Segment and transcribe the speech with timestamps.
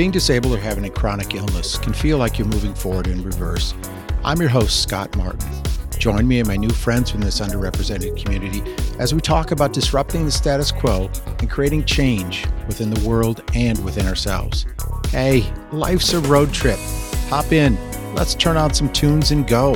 [0.00, 3.74] Being disabled or having a chronic illness can feel like you're moving forward in reverse.
[4.24, 5.46] I'm your host, Scott Martin.
[5.98, 8.62] Join me and my new friends from this underrepresented community
[8.98, 11.10] as we talk about disrupting the status quo
[11.40, 14.64] and creating change within the world and within ourselves.
[15.10, 16.78] Hey, life's a road trip.
[17.28, 17.76] Hop in,
[18.14, 19.74] let's turn on some tunes and go.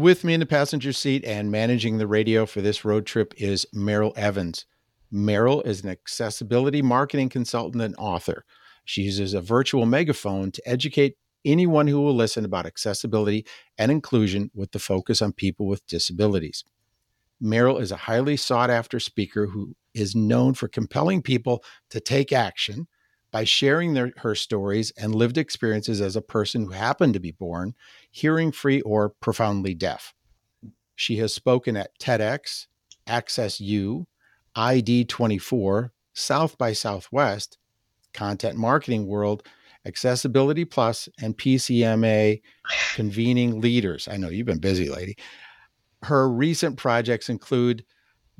[0.00, 3.66] With me in the passenger seat and managing the radio for this road trip is
[3.74, 4.64] Meryl Evans.
[5.12, 8.46] Meryl is an accessibility marketing consultant and author.
[8.86, 13.44] She uses a virtual megaphone to educate anyone who will listen about accessibility
[13.76, 16.64] and inclusion with the focus on people with disabilities.
[17.42, 22.32] Meryl is a highly sought after speaker who is known for compelling people to take
[22.32, 22.88] action
[23.32, 27.32] by sharing their, her stories and lived experiences as a person who happened to be
[27.32, 27.74] born
[28.10, 30.14] hearing free or profoundly deaf.
[30.94, 32.66] She has spoken at TEDx,
[33.06, 34.06] Access U,
[34.56, 37.58] ID24, South by Southwest,
[38.12, 39.42] Content Marketing World,
[39.86, 42.42] Accessibility Plus, and PCMA
[42.94, 44.08] convening leaders.
[44.08, 45.16] I know you've been busy, lady.
[46.02, 47.84] Her recent projects include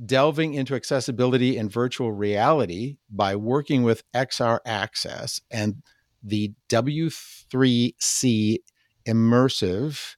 [0.05, 5.83] delving into accessibility and virtual reality by working with XR Access and
[6.23, 8.59] the W3C
[9.11, 10.15] Immersive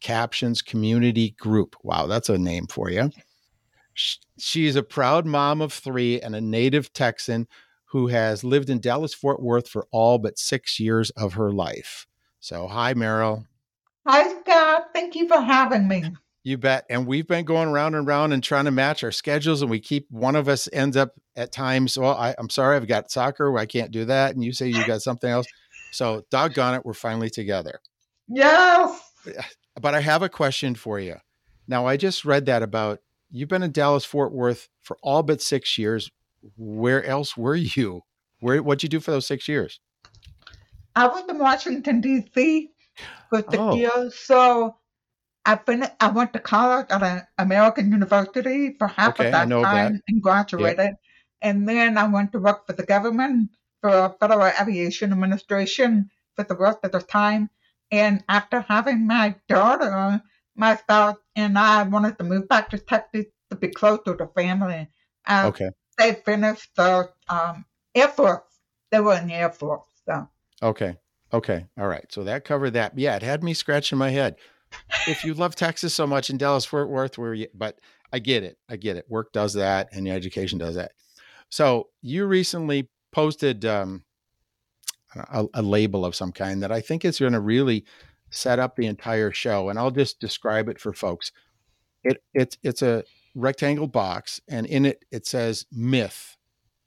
[0.00, 1.76] Captions Community Group.
[1.82, 3.10] Wow, that's a name for you.
[4.38, 7.48] She's a proud mom of three and a native Texan
[7.86, 12.06] who has lived in Dallas Fort Worth for all but six years of her life.
[12.40, 13.46] So, hi, Meryl.
[14.06, 14.88] Hi, Scott.
[14.92, 16.04] Thank you for having me.
[16.46, 16.86] You bet.
[16.88, 19.80] And we've been going round and round and trying to match our schedules, and we
[19.80, 21.98] keep one of us ends up at times.
[21.98, 23.58] Well, I, am sorry, I've got soccer.
[23.58, 24.32] I can't do that.
[24.32, 25.48] And you say you got something else.
[25.90, 27.80] So, doggone it, we're finally together.
[28.28, 29.00] Yes.
[29.80, 31.16] But I have a question for you.
[31.68, 33.00] Now, I just read that about
[33.30, 36.10] you've been in Dallas Fort Worth for all but six years.
[36.56, 38.02] Where else were you?
[38.40, 39.80] Where what'd you do for those six years?
[40.94, 42.70] I was in Washington D.C.
[43.28, 43.74] for six oh.
[43.74, 44.14] years.
[44.14, 44.76] So
[45.44, 45.86] I've been.
[46.00, 50.02] I went to college at an American university for half okay, of that time that.
[50.08, 50.78] and graduated.
[50.78, 51.00] Yep.
[51.42, 53.50] And then I went to work for the government
[53.80, 57.50] for Federal Aviation Administration for the rest of the time.
[57.90, 60.22] And after having my daughter,
[60.54, 64.88] my spouse and I wanted to move back to Texas to be closer to family.
[65.26, 65.70] And okay.
[65.98, 67.64] They finished the um,
[67.94, 68.42] Air Force.
[68.90, 69.82] They were in the Air Force.
[70.06, 70.28] So.
[70.62, 70.96] Okay.
[71.32, 71.66] Okay.
[71.78, 72.04] All right.
[72.10, 72.98] So that covered that.
[72.98, 74.36] Yeah, it had me scratching my head
[75.06, 77.78] if you love Texas so much in Dallas Fort Worth, where you, but
[78.12, 78.58] I get it.
[78.68, 79.06] I get it.
[79.08, 80.92] Work does that and education does that.
[81.48, 84.04] So you recently posted um,
[85.14, 87.84] a, a, label of some kind that I think is going to really
[88.30, 89.68] set up the entire show.
[89.68, 91.32] And I'll just describe it for folks.
[92.02, 96.36] It, it's, it's a rectangle box and in it, it says myth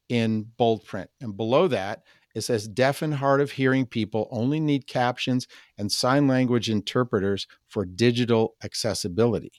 [0.10, 1.10] in bold print.
[1.22, 2.04] And below that,
[2.36, 5.48] it says deaf and hard of hearing people only need captions
[5.78, 9.52] and sign language interpreters for digital accessibility.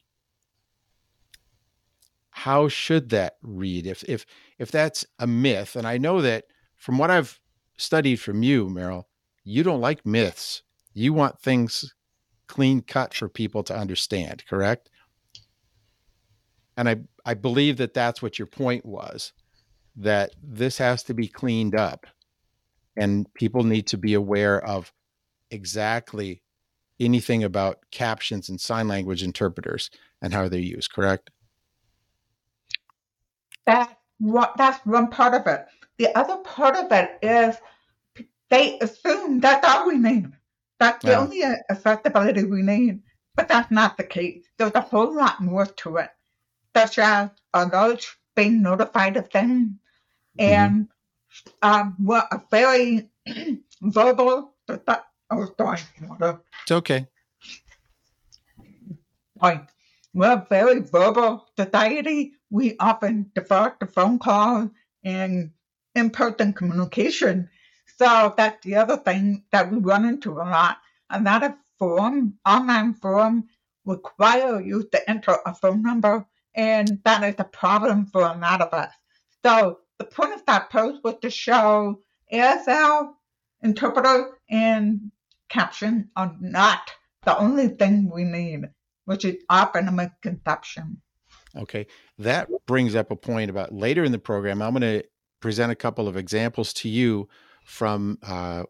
[2.31, 3.87] How should that read?
[3.87, 4.25] If if
[4.59, 6.45] if that's a myth, and I know that
[6.77, 7.40] from what I've
[7.81, 9.05] studied from you, Meryl,
[9.45, 10.63] you don't like myths.
[10.95, 11.95] You want things
[12.47, 14.91] clean cut for people to understand, correct?
[16.77, 19.33] And I I believe that that's what your point was
[19.97, 22.07] that this has to be cleaned up
[22.97, 24.93] and people need to be aware of
[25.51, 26.43] exactly
[26.99, 29.91] anything about captions and sign language interpreters
[30.23, 31.31] and how they're used correct
[33.67, 33.99] that
[34.57, 35.67] that's one part of it
[36.01, 37.57] the other part of it is
[38.49, 40.33] they assume that's all we need
[40.79, 41.21] that's the yeah.
[41.21, 43.01] only accessibility we need
[43.37, 46.11] but that's not the case there's a whole lot more to it
[46.75, 49.69] such as adults being notified of things
[50.39, 50.41] mm-hmm.
[50.41, 50.89] and
[51.63, 53.09] um, were a very
[53.83, 54.55] verbal.
[55.31, 55.81] Oh, sorry.
[56.63, 57.07] It's okay.
[59.39, 59.63] Point.
[60.13, 62.33] We're a very verbal society.
[62.51, 64.71] We often defer to phone calls
[65.05, 65.53] and
[65.95, 67.49] in-person communication.
[67.97, 70.79] So that's the other thing that we run into a lot.
[71.11, 73.49] Another forum, online forum,
[73.85, 78.61] require you to enter a phone number, and that is a problem for a lot
[78.61, 78.93] of us.
[79.45, 82.01] So the point of that post was to show
[82.33, 83.13] ASL,
[83.63, 85.11] interpreter, and
[85.49, 86.91] caption are not
[87.25, 88.69] the only thing we need,
[89.05, 91.03] which is often a misconception.
[91.57, 91.87] Okay.
[92.19, 94.63] That brings up a point about later in the program.
[94.63, 95.05] I'm going to
[95.41, 97.29] present a couple of examples to you
[97.65, 98.65] from uh,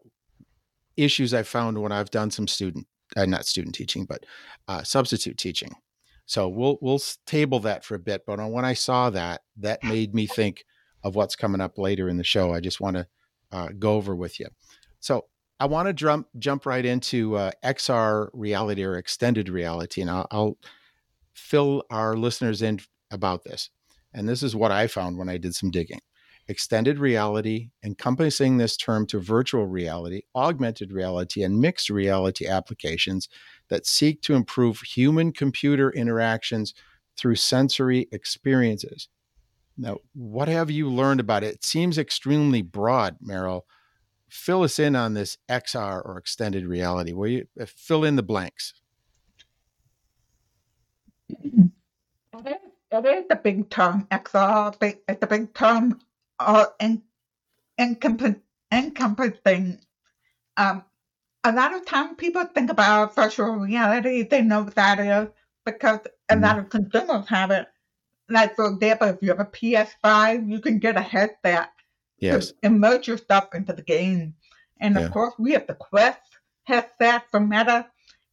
[0.97, 4.25] issues I found when I've done some student, uh, not student teaching, but
[4.67, 5.73] uh, substitute teaching.
[6.25, 8.23] So we'll we'll table that for a bit.
[8.25, 10.63] But when I saw that, that made me think
[11.03, 12.53] of what's coming up later in the show.
[12.53, 13.07] I just want to
[13.51, 14.47] uh, go over with you.
[14.99, 15.25] So
[15.59, 20.27] I want to jump jump right into uh, XR reality or extended reality, and I'll,
[20.31, 20.57] I'll
[21.33, 22.79] fill our listeners in
[23.11, 23.69] about this.
[24.13, 26.01] And this is what I found when I did some digging.
[26.47, 33.29] Extended reality, encompassing this term to virtual reality, augmented reality, and mixed reality applications
[33.69, 36.73] that seek to improve human computer interactions
[37.17, 39.07] through sensory experiences.
[39.77, 41.55] Now, what have you learned about it?
[41.55, 43.61] It seems extremely broad, Meryl.
[44.29, 47.13] Fill us in on this XR or extended reality.
[47.13, 48.73] Will you uh, fill in the blanks?
[52.91, 55.99] it is the big term XR, big, it's the big term
[56.47, 57.01] uh, in,
[58.71, 59.79] encompassing.
[60.57, 60.83] Um,
[61.43, 65.29] a lot of time people think about virtual reality, they know what that is
[65.65, 65.99] because
[66.29, 67.67] a lot of consumers have it.
[68.29, 71.69] Like, for example, if you have a PS5, you can get a headset
[72.19, 72.47] yes.
[72.47, 74.35] to immerse yourself into the game.
[74.79, 75.09] And of yeah.
[75.09, 76.19] course, we have the Quest
[76.63, 77.87] headset from Meta,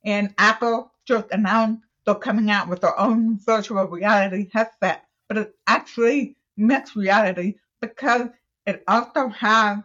[0.04, 5.54] and Apple just announced they're coming out with their own virtual reality headset, but it's
[5.66, 8.28] actually mixed reality because
[8.66, 9.78] it also has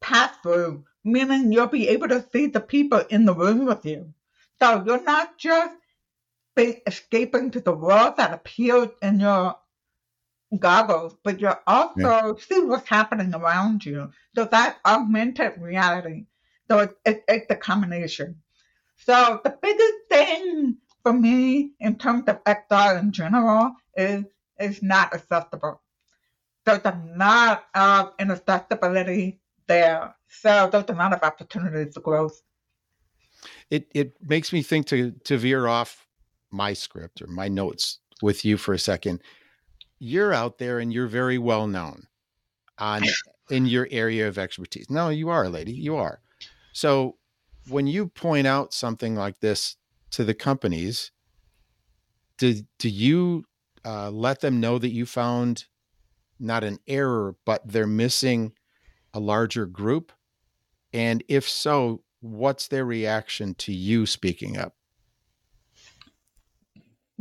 [0.00, 4.12] pass through, meaning you'll be able to see the people in the room with you.
[4.60, 5.74] So you're not just
[6.56, 9.56] escaping to the world that appears in your
[10.58, 12.32] goggles, but you're also yeah.
[12.38, 14.10] see what's happening around you.
[14.34, 16.26] So that augmented reality.
[16.68, 18.36] So it, it, it's a combination.
[18.98, 24.24] So the biggest thing for me, in terms of XR in general, is
[24.60, 25.81] is not accessible.
[26.64, 30.14] There's a lot of inaccessibility there.
[30.28, 32.42] So there's a lot of opportunities for growth.
[33.70, 36.06] It it makes me think to to veer off
[36.50, 39.20] my script or my notes with you for a second.
[39.98, 42.06] You're out there and you're very well known
[42.78, 43.02] on
[43.50, 44.88] in your area of expertise.
[44.88, 45.72] No, you are, lady.
[45.72, 46.20] You are.
[46.72, 47.16] So
[47.68, 49.76] when you point out something like this
[50.12, 51.10] to the companies,
[52.38, 53.44] do do you
[53.84, 55.66] uh, let them know that you found
[56.42, 58.52] not an error, but they're missing
[59.14, 60.12] a larger group?
[60.92, 64.74] And if so, what's their reaction to you speaking up?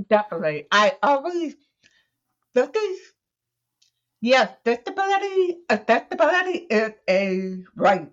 [0.09, 0.68] Definitely.
[0.71, 1.56] I always
[2.56, 2.97] look at
[4.21, 8.12] yes, disability accessibility is a right.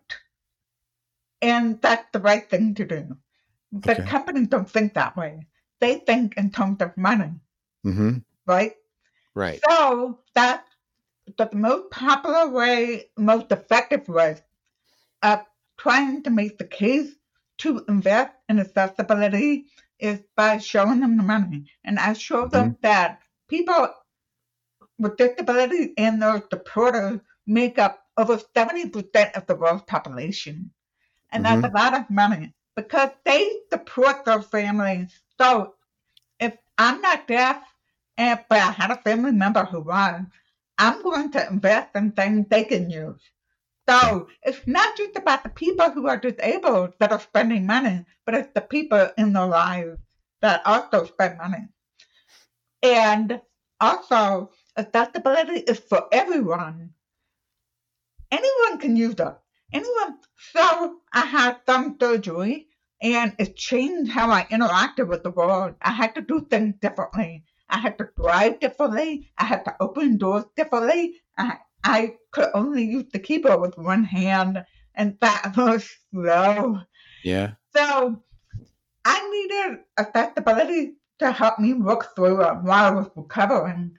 [1.40, 3.16] And that's the right thing to do.
[3.70, 4.08] But okay.
[4.08, 5.46] companies don't think that way.
[5.80, 7.32] They think in terms of money.
[7.86, 8.18] Mm-hmm.
[8.46, 8.74] Right?
[9.34, 9.60] Right.
[9.68, 10.64] So that
[11.36, 14.38] the most popular way, most effective way
[15.22, 15.40] of
[15.78, 17.14] trying to make the case
[17.58, 19.66] to invest in accessibility
[19.98, 21.66] is by showing them the money.
[21.84, 22.80] And I show them mm-hmm.
[22.82, 23.88] that people
[24.98, 30.70] with disabilities and their supporters make up over 70% of the world's population.
[31.30, 31.60] And mm-hmm.
[31.60, 35.20] that's a lot of money because they support their families.
[35.40, 35.74] So
[36.38, 37.62] if I'm not deaf,
[38.16, 40.22] and but I had a family member who was,
[40.78, 43.20] I'm going to invest in things they can use.
[43.88, 48.34] So it's not just about the people who are disabled that are spending money, but
[48.34, 49.98] it's the people in their lives
[50.42, 51.68] that also spend money.
[52.82, 53.40] And
[53.80, 56.90] also, accessibility is for everyone.
[58.30, 59.36] Anyone can use it.
[59.72, 60.18] Anyone.
[60.52, 62.68] So I had thumb surgery
[63.00, 65.76] and it changed how I interacted with the world.
[65.82, 67.44] I had to do things differently.
[67.70, 69.30] I had to drive differently.
[69.36, 71.14] I had to open doors differently.
[71.36, 76.80] I, I could only use the keyboard with one hand, and that was slow.
[77.24, 77.52] Yeah.
[77.74, 78.22] So
[79.04, 83.96] I needed accessibility to help me work through it while I was recovering.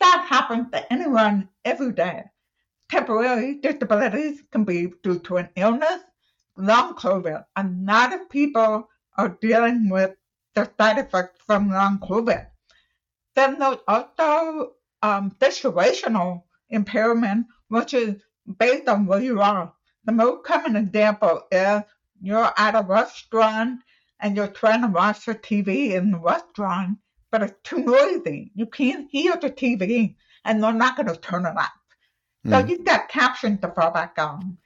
[0.00, 2.24] That happens to anyone every day.
[2.90, 6.02] Temporary disabilities can be due to an illness,
[6.56, 7.44] long COVID.
[7.56, 10.16] A lot of people are dealing with
[10.54, 12.49] the side effects from long COVID.
[13.34, 14.72] Then there's also
[15.02, 18.22] um, situational impairment, which is
[18.58, 19.72] based on where you are.
[20.04, 21.82] The most common example is
[22.20, 23.80] you're at a restaurant
[24.20, 26.98] and you're trying to watch the TV in the restaurant,
[27.30, 28.50] but it's too noisy.
[28.54, 31.72] You can't hear the TV, and they're not going to turn it up.
[32.44, 32.68] So mm.
[32.68, 34.58] you've got captions to fall back on.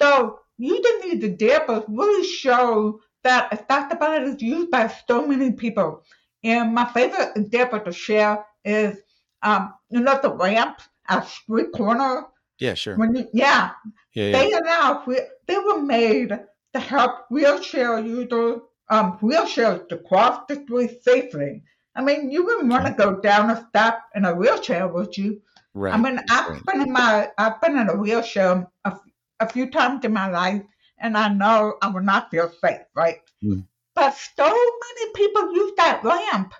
[0.00, 5.52] So you didn't need the but really show that accessibility is used by so many
[5.52, 6.04] people.
[6.44, 8.98] And my favorite example to share is,
[9.42, 12.26] um, you know, the ramp at street corner.
[12.58, 12.96] Yeah, sure.
[12.96, 13.70] When you, yeah,
[14.14, 14.32] Yeah, yeah.
[14.32, 15.04] they allow
[15.46, 16.38] they were made
[16.74, 21.62] to help wheelchair users, um, wheelchairs to cross the street safely.
[21.94, 25.42] I mean, you wouldn't want to go down a step in a wheelchair, would you?
[25.74, 25.92] Right.
[25.92, 26.66] I mean, I've right.
[26.66, 28.96] been in my, I've been in a wheelchair a,
[29.40, 30.62] a few times in my life,
[30.98, 33.18] and I know I will not feel safe, right?
[33.42, 33.66] Mm.
[33.94, 36.54] But so many people use that ramp,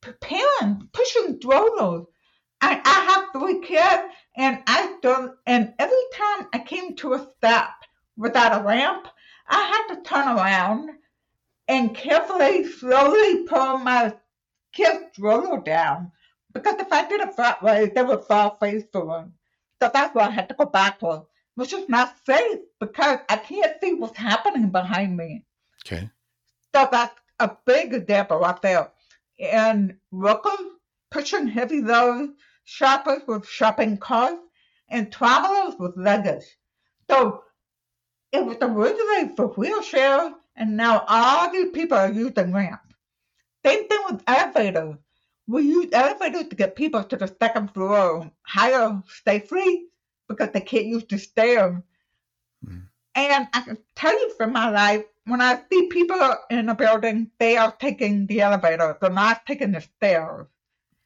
[0.00, 2.06] preparing, pushing strollers.
[2.60, 7.26] I, I have three kids, and I don't, and every time I came to a
[7.38, 7.74] stop
[8.16, 9.08] without a ramp,
[9.48, 10.90] I had to turn around
[11.68, 14.14] and carefully, slowly pull my
[14.72, 16.12] kid's stroller down
[16.52, 19.32] because if I did it that way, they would fall face forward.
[19.80, 21.22] So that's why I had to go backward,
[21.54, 25.44] which is not safe because I can't see what's happening behind me.
[25.84, 26.10] Okay.
[26.74, 28.90] So that's a big example right there.
[29.40, 30.60] And workers
[31.10, 32.32] pushing heavy loads,
[32.64, 34.40] shoppers with shopping carts,
[34.88, 36.44] and travelers with luggage.
[37.10, 37.44] So
[38.32, 42.94] it was originally for wheelchairs, and now all these people are using ramps.
[43.64, 44.96] Same thing with elevators.
[45.46, 49.86] We use elevators to get people to the second floor higher safely
[50.28, 51.76] because they can't use the stairs.
[52.66, 52.82] Mm.
[53.14, 56.18] And I can tell you from my life, when I see people
[56.50, 58.96] in a building, they are taking the elevator.
[59.00, 60.46] They're not taking the stairs.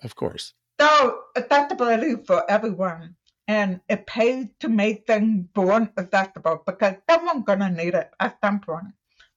[0.02, 0.54] Of course.
[0.80, 3.16] So accessibility for everyone.
[3.48, 8.60] And it pays to make things born accessible because someone's gonna need it at some
[8.60, 8.92] point.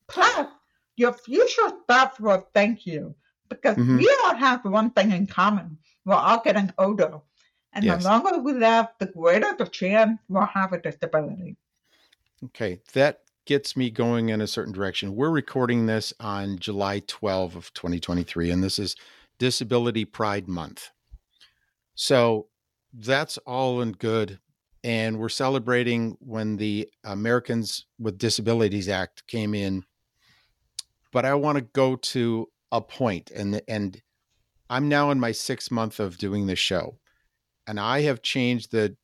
[0.07, 0.47] Plus,
[0.95, 3.15] your future staff will thank you
[3.49, 3.97] because Mhm.
[3.97, 5.77] we all have one thing in common.
[6.05, 7.21] We're all getting older.
[7.73, 8.01] And Yes.
[8.01, 11.55] the longer we live, the greater the chance we'll have a disability.
[12.45, 12.81] Okay.
[12.93, 15.15] That gets me going in a certain direction.
[15.15, 18.95] We're recording this on July 12 of 2023, and this is
[19.39, 20.91] Disability Pride Month.
[21.95, 22.45] So
[22.93, 24.37] that's all and good.
[24.83, 29.83] And we're celebrating when the Americans with Disabilities Act came in.
[31.11, 33.99] But I want to go to a point, and and
[34.69, 36.99] I'm now in my sixth month of doing the show,
[37.65, 38.95] and I have changed the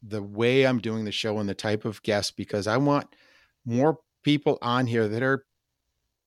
[0.00, 3.08] the way I'm doing the show and the type of guests because I want
[3.64, 5.44] more people on here that are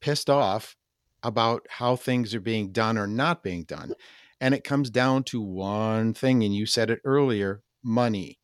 [0.01, 0.75] pissed off
[1.23, 3.93] about how things are being done or not being done.
[4.39, 8.39] And it comes down to one thing, and you said it earlier money.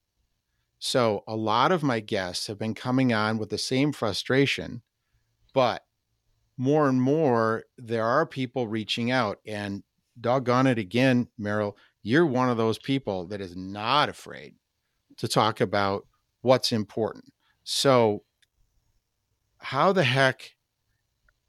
[0.80, 4.82] So a lot of my guests have been coming on with the same frustration,
[5.54, 5.84] but
[6.58, 9.40] more and more, there are people reaching out.
[9.46, 9.84] And
[10.20, 14.56] doggone it again, Meryl, you're one of those people that is not afraid
[15.18, 16.06] to talk about
[16.42, 17.26] what's important.
[17.64, 18.24] So,
[19.64, 20.56] how the heck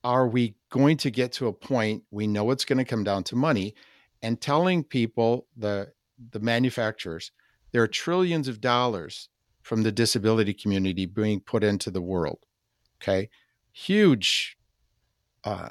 [0.04, 3.25] are we going to get to a point we know it's going to come down
[3.25, 3.75] to money
[4.23, 5.92] and telling people the
[6.30, 7.33] the manufacturers
[7.73, 9.28] there are trillions of dollars
[9.62, 12.47] from the disability community being put into the world
[13.02, 13.28] okay?
[13.73, 14.56] Huge
[15.42, 15.71] uh,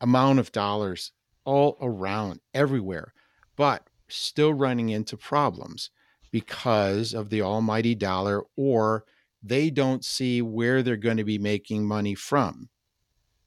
[0.00, 1.12] amount of dollars
[1.44, 3.12] all around everywhere
[3.54, 5.90] but still running into problems
[6.30, 9.04] because of the almighty dollar or
[9.48, 12.68] they don't see where they're going to be making money from.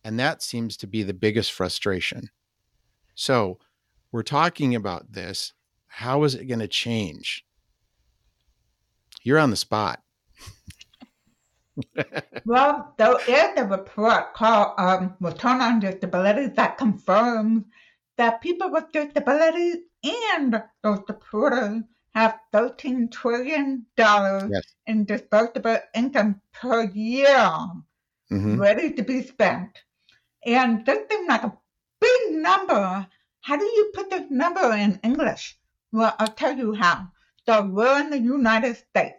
[0.04, 2.30] And that seems to be the biggest frustration.
[3.16, 3.60] So
[4.12, 5.54] we're talking about this.
[5.88, 7.46] How is it going to change?
[9.24, 10.02] You're on the spot.
[12.46, 17.64] Well, there is a report called um, Return on Disability that confirms
[18.18, 24.64] that people with disabilities and those supporters have $13 trillion Yes.
[24.88, 27.52] in disposable income per year
[28.32, 28.60] Mhm.
[28.60, 29.84] ready to be spent.
[30.46, 31.58] And this seems like a
[32.00, 33.08] big number.
[33.42, 35.58] How do you put this number in English?
[35.92, 37.12] Well, I'll tell you how.
[37.46, 39.18] So we're in the United States.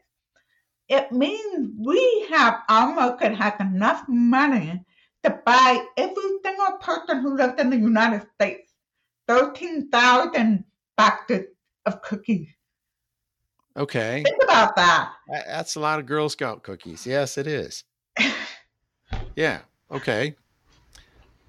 [0.88, 4.85] It means we have our market has enough money
[5.23, 8.73] to buy every single person who lives in the United States
[9.28, 10.64] 13,000
[10.97, 11.47] boxes
[11.87, 12.49] of cookies.
[13.80, 14.22] Okay.
[14.25, 15.12] Think about that.
[15.46, 17.06] That's a lot of girl scout cookies.
[17.06, 17.84] Yes it is.
[19.37, 19.60] Yeah
[19.90, 20.34] okay.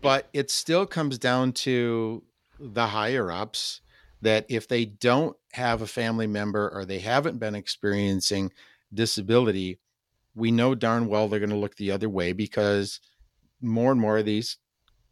[0.01, 2.23] But it still comes down to
[2.59, 3.81] the higher ups
[4.21, 8.51] that if they don't have a family member or they haven't been experiencing
[8.93, 9.79] disability
[10.35, 13.00] we know darn well they're going to look the other way because
[13.61, 14.57] more and more of these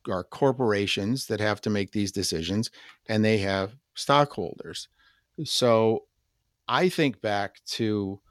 [0.10, 2.72] are corporations that have to make these decisions
[3.08, 4.88] and they have stockholders.
[5.44, 6.06] So
[6.70, 8.22] i think back to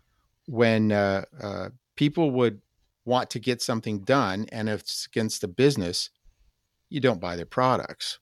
[0.46, 2.62] when uh, uh, people would
[3.04, 6.08] want to get something done and if it's against the business
[6.88, 8.18] you don't buy their products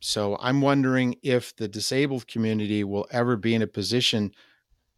[0.00, 4.32] so I'm wondering if the disabled community will ever be in a position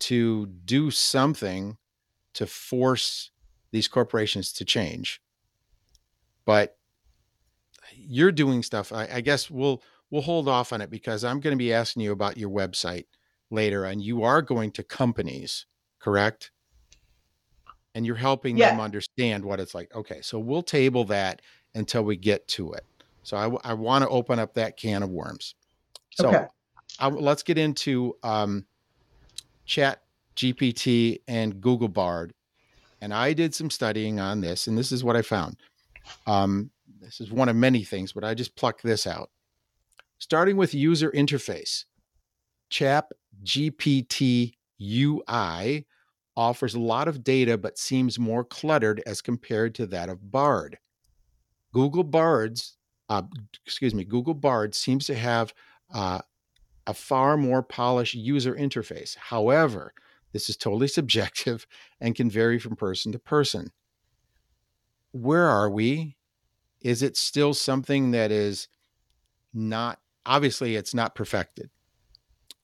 [0.00, 1.76] to do something
[2.35, 3.31] to force
[3.73, 5.21] these corporations to change.
[6.45, 6.76] But
[7.95, 8.92] you're doing stuff.
[8.92, 12.02] I, I guess we'll we'll hold off on it because I'm going to be asking
[12.02, 13.07] you about your website
[13.52, 15.66] later, and you are going to companies,
[15.99, 16.50] correct?
[17.94, 18.71] And you're helping yeah.
[18.71, 19.94] them understand what it's like.
[19.94, 21.42] Okay, so we'll table that
[21.75, 22.85] until we get to it.
[23.23, 25.54] So I, I want to open up that can of worms.
[26.11, 26.47] So okay.
[26.99, 28.66] I, let's get into um,
[29.64, 30.02] Chat
[30.37, 32.32] GPT and Google Bard.
[33.00, 35.56] And I did some studying on this, and this is what I found.
[36.26, 39.30] Um, this is one of many things, but I just plucked this out.
[40.18, 41.85] Starting with user interface,
[42.71, 43.06] Chat
[43.44, 45.87] GPT UI
[46.37, 50.78] offers a lot of data, but seems more cluttered as compared to that of Bard.
[51.72, 52.76] Google Bard's
[53.12, 53.22] uh,
[53.66, 55.52] excuse me, Google Bard seems to have
[55.92, 56.20] uh,
[56.87, 59.16] a far more polished user interface.
[59.16, 59.92] However,
[60.32, 61.66] this is totally subjective
[62.00, 63.70] and can vary from person to person.
[65.11, 66.16] Where are we?
[66.80, 68.66] Is it still something that is
[69.52, 71.68] not, obviously, it's not perfected?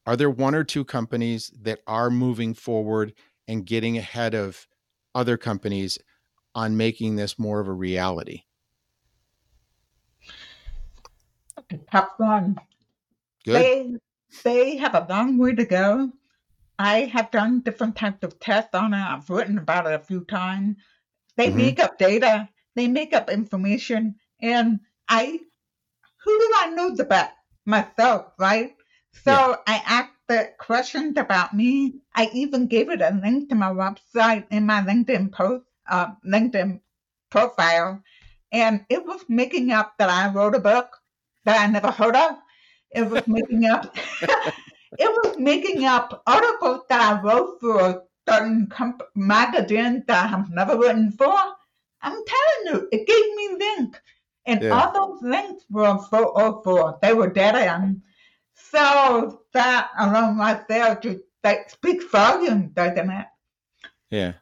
[0.08, 3.12] Are there one or two companies that are moving forward
[3.46, 4.66] and getting ahead of
[5.14, 5.98] other companies
[6.54, 8.44] on making this more of a reality?
[11.92, 12.56] tough one.
[13.44, 13.54] Good.
[13.54, 13.96] They
[14.44, 16.10] they have a long way to go.
[16.78, 18.96] I have done different types of tests on it.
[18.96, 20.76] I've written about it a few times.
[21.36, 21.58] They mm-hmm.
[21.58, 22.48] make up data.
[22.76, 25.38] They make up information, and I,
[26.24, 27.34] who do I know the best?
[27.66, 28.74] Myself, right?
[29.12, 29.56] So yeah.
[29.66, 31.94] I asked the questions about me.
[32.14, 36.80] I even gave it a link to my website in my LinkedIn post, uh, LinkedIn
[37.30, 38.02] profile,
[38.52, 40.90] and it was making up that I wrote a book
[41.44, 42.36] that I never heard of.
[42.90, 43.96] It was making up.
[44.22, 50.28] it was making up articles that I wrote for a certain comp- magazine that I
[50.28, 51.34] have never written for.
[52.02, 54.00] I'm telling you, it gave me links.
[54.46, 54.70] And yeah.
[54.70, 56.98] all those links were 404.
[57.02, 58.02] They were dead end.
[58.70, 63.26] So that alone right there just that speaks volumes, doesn't it?
[64.10, 64.34] Yeah.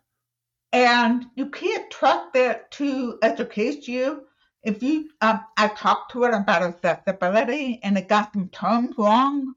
[0.72, 4.26] And you can't trust it to educate you
[4.66, 9.54] if you, um, I talked to it about accessibility and it got some terms wrong.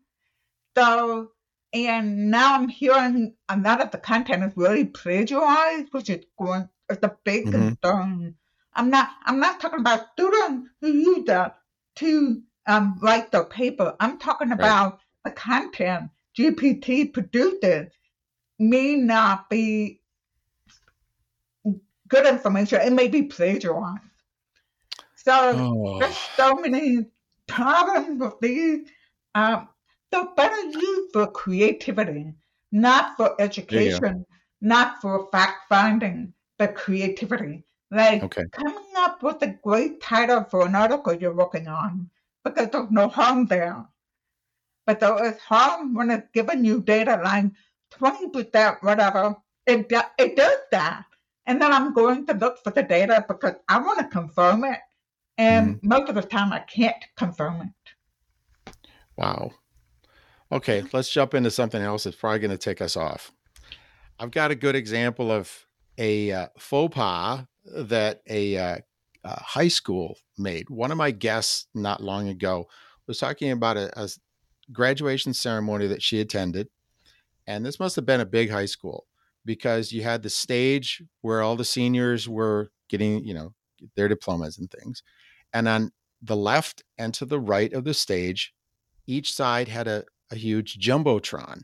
[0.77, 1.31] So,
[1.73, 6.69] and now I'm hearing a lot of the content is really plagiarized, which is going,
[6.89, 7.69] it's a big mm-hmm.
[7.69, 8.35] concern.
[8.75, 11.57] I'm not, I'm not talking about students who use that
[11.95, 13.95] to um, write their paper.
[13.99, 14.99] I'm talking about right.
[15.25, 17.91] the content GPT produces
[18.59, 20.01] may not be
[22.07, 22.81] good information.
[22.81, 24.03] It may be plagiarized.
[25.15, 25.99] So oh.
[25.99, 27.07] there's so many
[27.47, 28.87] problems with these.
[29.33, 29.67] Um,
[30.11, 32.33] they're better used for creativity,
[32.71, 34.25] not for education,
[34.61, 37.63] not for fact finding, but creativity.
[37.91, 38.43] Like okay.
[38.51, 42.09] coming up with a great title for an article you're working on,
[42.43, 43.85] because there's no harm there.
[44.85, 47.45] But there is harm when it's giving you data like
[47.93, 49.35] 20% whatever.
[49.65, 51.05] It, it does that.
[51.45, 54.79] And then I'm going to look for the data because I want to confirm it.
[55.37, 55.87] And mm-hmm.
[55.87, 58.73] most of the time, I can't confirm it.
[59.17, 59.51] Wow.
[60.51, 63.31] Okay, let's jump into something else that's probably going to take us off.
[64.19, 65.65] I've got a good example of
[65.97, 68.77] a uh, faux pas that a uh,
[69.23, 70.69] uh, high school made.
[70.69, 72.67] One of my guests not long ago
[73.07, 74.09] was talking about a, a
[74.71, 76.69] graduation ceremony that she attended.
[77.47, 79.07] And this must have been a big high school
[79.45, 83.53] because you had the stage where all the seniors were getting, you know,
[83.95, 85.03] their diplomas and things.
[85.53, 88.53] And on the left and to the right of the stage,
[89.07, 91.61] each side had a, a huge jumbotron.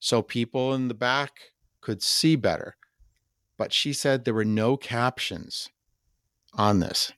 [0.00, 1.32] So people in the back
[1.80, 2.76] could see better.
[3.56, 5.68] But she said there were no captions
[6.54, 7.12] on this.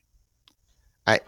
[1.05, 1.19] I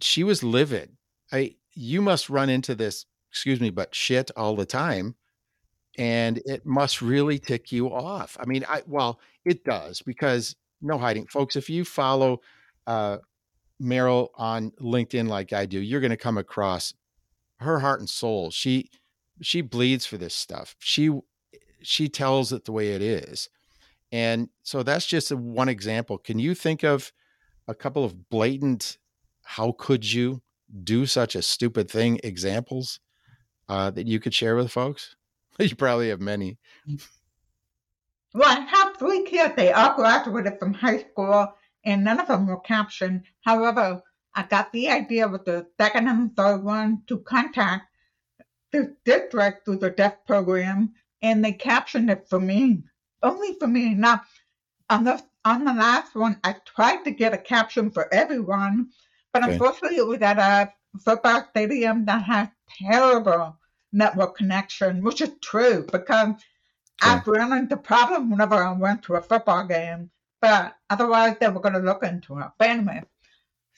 [0.00, 0.96] she was livid.
[1.32, 5.14] I you must run into this, excuse me, but shit all the time.
[5.98, 8.36] And it must really tick you off.
[8.40, 11.26] I mean, I well, it does because no hiding.
[11.26, 12.40] Folks, if you follow
[12.86, 13.18] uh,
[13.80, 16.94] Meryl on LinkedIn like I do, you're going to come across
[17.58, 18.50] her heart and soul.
[18.50, 18.90] She
[19.42, 20.76] she bleeds for this stuff.
[20.78, 21.10] She
[21.82, 23.48] she tells it the way it is.
[24.12, 26.18] And so that's just one example.
[26.18, 27.12] Can you think of
[27.68, 28.98] a couple of blatant
[29.42, 30.42] how could you
[30.84, 33.00] do such a stupid thing examples
[33.68, 35.16] uh, that you could share with folks?
[35.58, 36.58] you probably have many.
[38.32, 39.54] Well, I have three kids.
[39.56, 41.52] They all graduated from high school
[41.84, 43.22] and none of them were captioned.
[43.44, 44.02] However,
[44.34, 47.86] I got the idea with the second and third one to contact
[48.70, 52.84] the district through the deaf program, and they captioned it for me,
[53.22, 53.94] only for me.
[53.94, 54.22] Now,
[54.88, 58.90] on the on the last one, I tried to get a caption for everyone,
[59.32, 59.52] but okay.
[59.52, 63.56] unfortunately, it was at a football stadium that has terrible
[63.92, 66.34] network connection, which is true because
[67.02, 71.60] I've run into problem whenever I went to a football game, but otherwise they were
[71.60, 72.48] going to look into it.
[72.58, 73.02] But anyway,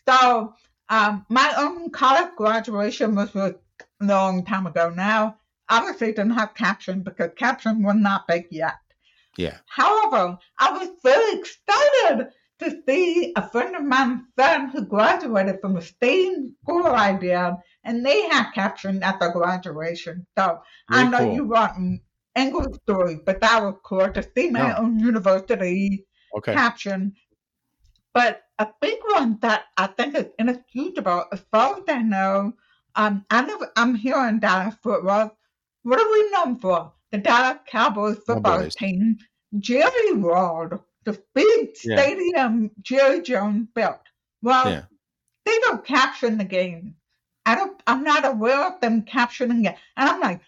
[0.08, 0.54] so
[0.88, 3.54] um, my own college graduation was a
[4.00, 5.36] long time ago now.
[5.68, 8.74] Obviously didn't have caption because caption was not big yet.
[9.36, 9.58] Yeah.
[9.66, 15.74] However, I was very excited to see a friend of mine's son who graduated from
[15.74, 20.26] the same school I did, and they had caption at the graduation.
[20.38, 21.34] So very I know cool.
[21.34, 22.02] you want
[22.36, 26.54] English story, but that was cool to see my own university okay.
[26.54, 27.14] caption.
[28.14, 32.52] But a big one that I think is inexcusable, as far as I know,
[32.94, 35.32] um, I live, I'm here in Dallas Fort Worth.
[35.82, 36.92] What are we known for?
[37.12, 38.74] The Dallas Cowboys football Cowboys.
[38.74, 39.18] team.
[39.58, 42.68] Jerry World, the big stadium yeah.
[42.80, 44.00] Jerry Jones built.
[44.40, 44.84] Well, yeah.
[45.44, 46.96] they don't caption the game.
[47.44, 47.80] I don't.
[47.86, 50.40] I'm not aware of them captioning it, and I'm like,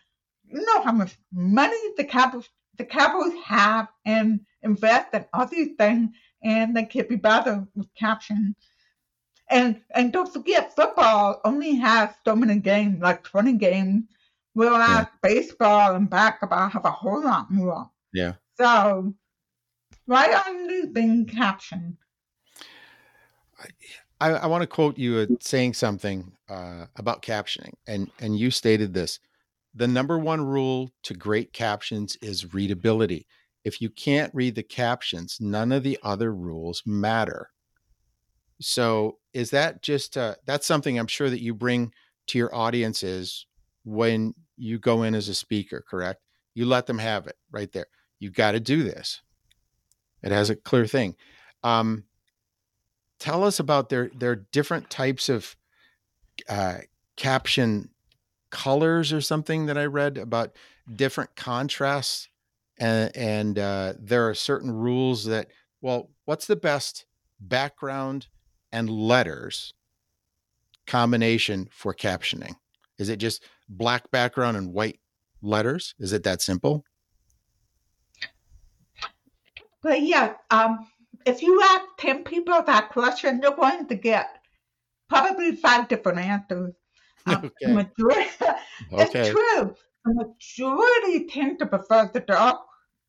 [0.47, 5.77] you know how much money the Cowboys the Cowboys have and invest in all these
[5.77, 6.11] things,
[6.43, 8.55] and they can't be bothered with captions.
[9.51, 14.05] And and don't forget, football only has so many games, like 20 games,
[14.55, 15.07] whereas yeah.
[15.23, 17.91] baseball and basketball have a whole lot more.
[18.13, 18.35] Yeah.
[18.57, 19.15] So
[20.07, 21.97] why aren't these being captioned?
[24.21, 28.95] I, I want to quote you saying something uh, about captioning, and and you stated
[28.95, 29.19] this:
[29.75, 33.27] the number one rule to great captions is readability.
[33.65, 37.51] If you can't read the captions, none of the other rules matter.
[38.61, 41.93] So, is that just uh, that's something I'm sure that you bring
[42.29, 43.47] to your audiences
[43.85, 46.21] when you go in as a speaker, correct?
[46.55, 47.87] You let them have it right there.
[48.19, 49.23] You got to do this.
[50.23, 51.17] It has a clear thing.
[51.63, 52.05] Um,
[53.19, 55.57] tell us about their their different types of
[56.49, 56.79] uh,
[57.17, 57.91] caption
[58.51, 60.57] colors or something that I read about
[60.95, 62.29] different contrasts,
[62.79, 65.49] and, and uh, there are certain rules that.
[65.81, 67.05] Well, what's the best
[67.39, 68.29] background
[68.73, 69.75] and letters
[70.87, 72.57] combination for captioning?
[72.99, 75.01] Is it just black background and white
[75.43, 75.95] letters?
[75.99, 76.85] Is it that simple?
[79.83, 80.89] But yeah, um,
[81.27, 84.29] if you ask 10 people that question, you're going to get
[85.09, 86.75] probably five different answers.
[87.27, 87.73] Um, okay.
[87.73, 88.29] Majority,
[88.93, 89.31] it's okay.
[89.31, 89.75] true.
[90.05, 92.61] The majority tend to prefer the dark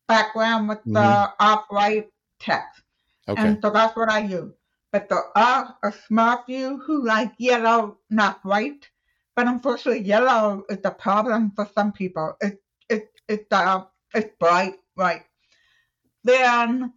[0.08, 1.32] background with the mm-hmm.
[1.38, 2.08] off-white
[2.40, 2.80] text.
[3.28, 3.42] Okay.
[3.42, 4.54] And so that's what I use.
[4.90, 8.88] But there are a small few who like yellow, not white.
[9.36, 12.36] But unfortunately, yellow is the problem for some people.
[12.40, 15.22] It, it, it, uh, it's bright, right?
[16.24, 16.94] Then,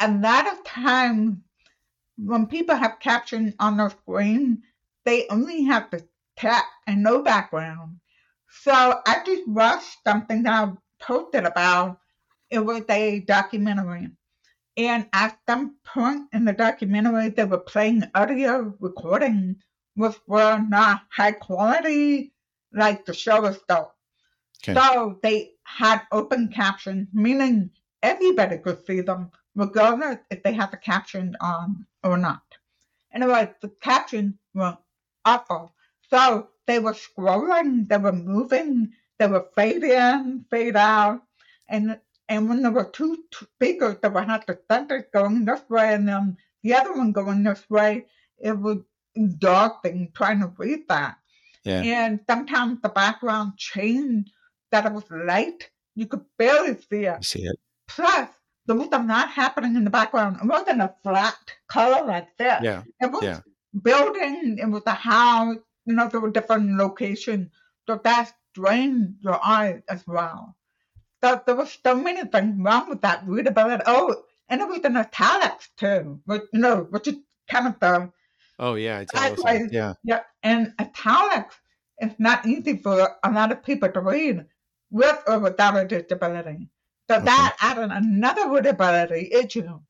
[0.00, 1.36] a lot of times
[2.16, 4.62] when people have captions on their screen,
[5.04, 6.02] they only have the
[6.36, 7.98] text and no background.
[8.62, 11.98] So I just watched something that I posted about.
[12.50, 14.08] It was a documentary.
[14.76, 19.56] And at some point in the documentary, they were playing audio recording,
[19.94, 22.32] which were not high quality
[22.72, 23.92] like the show was though.
[24.62, 24.78] Okay.
[24.78, 27.70] So they had open captions, meaning
[28.02, 32.42] everybody could see them, regardless if they had the caption on or not.
[33.12, 34.76] Anyway, the captions were
[35.24, 35.74] awful.
[36.08, 41.22] So they were scrolling, they were moving, they were fade in, fade out,
[41.68, 45.92] and and when there were two speakers that were had the center going this way
[45.92, 48.06] and then the other one going this way,
[48.38, 48.78] it was
[49.14, 51.16] exhausting trying to read that.
[51.64, 51.82] Yeah.
[51.82, 54.30] And sometimes the background changed
[54.70, 55.70] that it was light.
[55.94, 57.24] You could barely see it.
[57.24, 57.56] see it.
[57.88, 58.28] Plus,
[58.66, 60.38] there was not that happening in the background.
[60.42, 61.36] It wasn't a flat
[61.68, 62.62] color like that.
[62.62, 62.82] Yeah.
[63.00, 63.40] It was yeah
[63.80, 67.48] building, it was a house, you know, there were different locations.
[67.86, 70.56] So that strained your eyes as well.
[71.22, 73.82] So there was so many things wrong with that readability.
[73.86, 77.16] Oh, and it was in italics too, but you know, which is
[77.48, 78.10] kind of the
[78.62, 79.72] Oh yeah, italics.
[79.72, 79.94] Yeah.
[80.04, 80.20] Yeah.
[80.44, 81.56] And italics
[82.00, 84.46] is not easy for a lot of people to read
[84.88, 86.68] with or without a disability.
[87.10, 87.24] So okay.
[87.24, 89.80] that added another readability issue.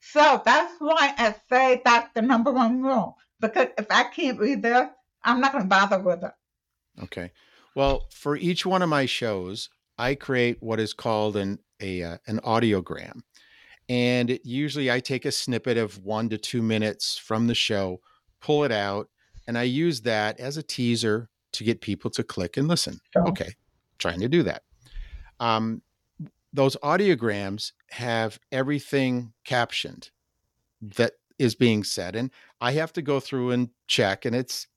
[0.00, 3.16] So that's why I say that's the number one rule.
[3.38, 4.88] Because if I can't read this,
[5.22, 6.32] I'm not going to bother with it.
[7.04, 7.30] Okay.
[7.76, 12.18] Well, for each one of my shows, I create what is called an a uh,
[12.26, 13.20] an audiogram,
[13.90, 18.00] And it, usually I take a snippet of one to two minutes from the show,
[18.40, 19.08] pull it out,
[19.48, 23.00] and I use that as a teaser to get people to click and listen.
[23.12, 23.26] Sure.
[23.26, 23.50] Okay,
[23.98, 24.62] trying to do that.
[25.40, 25.82] Um,
[26.52, 30.10] those audiograms have everything captioned
[30.80, 34.68] that is being said, and I have to go through and check, and it's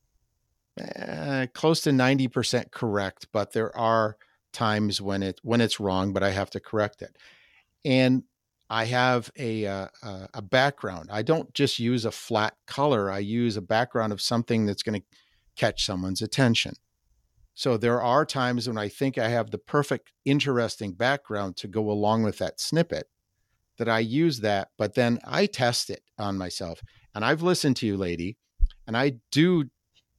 [0.80, 3.28] eh, close to ninety percent correct.
[3.32, 4.18] But there are
[4.54, 7.16] times when it when it's wrong, but I have to correct it.
[7.86, 8.24] And
[8.70, 9.88] I have a uh,
[10.34, 11.10] a background.
[11.12, 13.12] I don't just use a flat color.
[13.12, 15.08] I use a background of something that's going to
[15.56, 16.74] catch someone's attention.
[17.54, 21.92] So there are times when I think I have the perfect, interesting background to go
[21.92, 23.08] along with that snippet
[23.78, 26.82] that I use that, but then I test it on myself.
[27.14, 28.38] And I've listened to you, lady,
[28.88, 29.66] and I do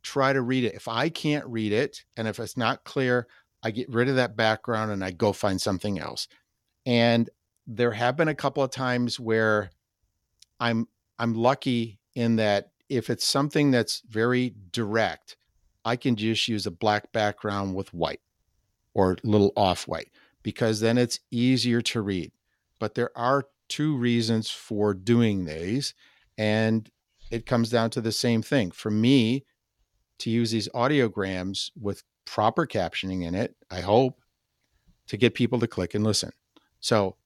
[0.03, 0.75] try to read it.
[0.75, 3.27] If I can't read it and if it's not clear,
[3.63, 6.29] I get rid of that background and I go find something else.
[6.87, 7.31] And
[7.67, 9.71] there have been a couple of times where
[10.61, 15.37] I'm I'm lucky in that if it's something that's very direct,
[15.85, 18.21] I can just use a black background with white
[18.95, 20.11] or a little off white
[20.43, 22.33] because then it's easier to read.
[22.79, 25.95] But there are two reasons for doing these.
[26.37, 26.91] And
[27.31, 28.71] it comes down to the same thing.
[28.71, 29.45] For me,
[30.19, 34.21] to use these audiograms with proper captioning in it, I hope,
[35.09, 36.33] to get people to click and listen.
[36.81, 37.17] So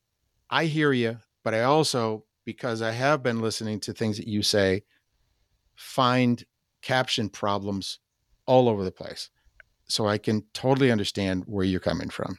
[0.50, 4.42] I hear you, but I also, because I have been listening to things that you
[4.42, 4.84] say,
[5.74, 6.44] find
[6.82, 7.98] caption problems
[8.46, 9.30] all over the place.
[9.84, 12.38] So I can totally understand where you're coming from.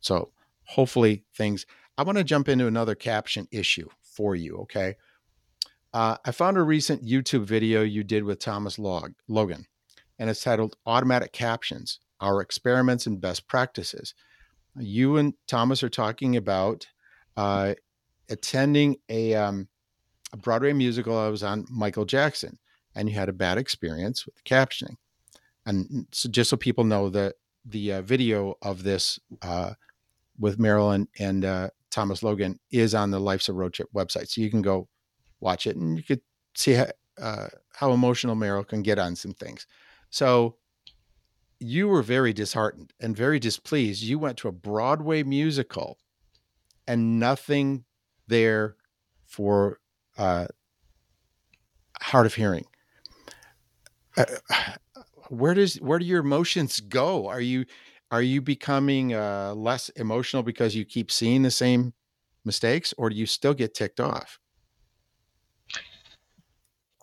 [0.00, 0.32] So
[0.64, 4.56] hopefully things, I want to jump into another caption issue for you.
[4.58, 4.96] Okay.
[5.92, 9.66] Uh, I found a recent YouTube video you did with Thomas Log, Logan,
[10.18, 14.14] and it's titled Automatic Captions Our Experiments and Best Practices.
[14.78, 16.86] You and Thomas are talking about
[17.36, 17.74] uh,
[18.28, 19.68] attending a, um,
[20.32, 21.16] a Broadway musical.
[21.16, 22.58] I was on Michael Jackson,
[22.94, 24.96] and you had a bad experience with the captioning.
[25.64, 29.74] And so, just so people know, the the uh, video of this uh,
[30.38, 34.40] with Marilyn and uh, Thomas Logan is on the Life's a Road Trip website, so
[34.40, 34.88] you can go
[35.40, 36.20] watch it and you could
[36.54, 36.86] see how,
[37.20, 39.66] uh, how emotional Meryl can get on some things.
[40.10, 40.56] So
[41.58, 44.02] you were very disheartened and very displeased.
[44.02, 45.98] You went to a Broadway musical
[46.86, 47.84] and nothing
[48.26, 48.76] there
[49.24, 49.80] for
[50.18, 50.46] uh,
[52.00, 52.66] hard of hearing.
[54.16, 54.24] Uh,
[55.28, 57.26] where does where do your emotions go?
[57.28, 57.64] Are you
[58.10, 61.94] are you becoming uh, less emotional because you keep seeing the same
[62.44, 64.38] mistakes, or do you still get ticked off?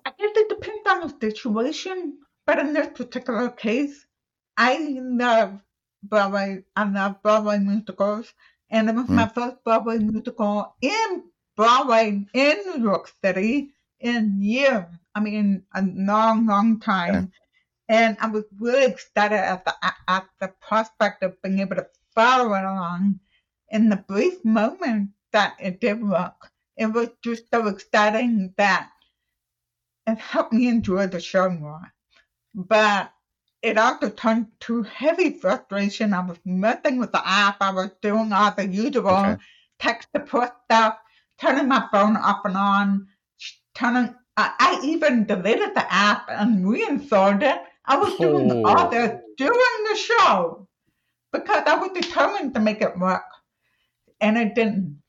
[0.05, 4.05] I guess it depends on the situation, but in this particular case,
[4.57, 5.61] I love
[6.03, 6.63] Broadway.
[6.75, 8.33] I love Broadway musicals,
[8.69, 9.15] and it was mm.
[9.15, 11.23] my first Broadway musical in
[11.55, 14.86] Broadway in New York City in years.
[15.15, 17.32] I mean, a long, long time.
[17.89, 19.73] And I was really excited at the,
[20.08, 23.19] at the prospect of being able to follow it along.
[23.69, 28.89] In the brief moment that it did work, it was just so exciting that
[30.08, 31.91] it helped me enjoy the show more.
[32.53, 33.12] But
[33.62, 36.13] it also turned to heavy frustration.
[36.13, 37.58] I was messing with the app.
[37.62, 39.38] I was doing all the usual okay.
[39.80, 40.98] tech support stuff,
[41.39, 43.08] turning my phone off and on,
[43.76, 44.15] turning.
[44.38, 47.60] I, I even deleted the app and reinstalled it.
[47.86, 48.63] I was doing oh.
[48.65, 50.67] all this during the show
[51.34, 53.24] because I was determined to make it work,
[54.22, 55.02] and it didn't.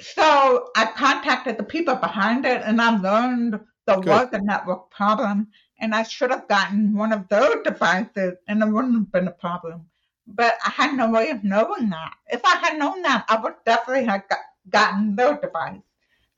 [0.00, 4.06] So I contacted the people behind it, and I learned there Good.
[4.06, 8.66] was a network problem and I should have gotten one of those devices and it
[8.66, 9.86] wouldn't have been a problem.
[10.26, 12.14] But I had no way of knowing that.
[12.30, 14.38] If I had known that, I would definitely have got,
[14.68, 15.82] gotten those devices.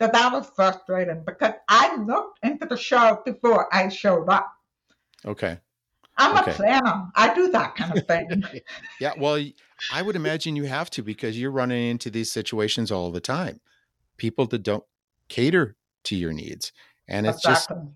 [0.01, 4.51] So that was frustrating because I looked into the show before I showed up.
[5.27, 5.59] Okay.
[6.17, 6.51] I'm okay.
[6.51, 7.11] a planner.
[7.17, 8.45] I do that kind of thing.
[9.01, 9.43] yeah, well,
[9.93, 13.61] I would imagine you have to because you're running into these situations all the time.
[14.17, 14.85] People that don't
[15.29, 16.73] cater to your needs.
[17.09, 17.77] And it's exactly.
[17.77, 17.91] just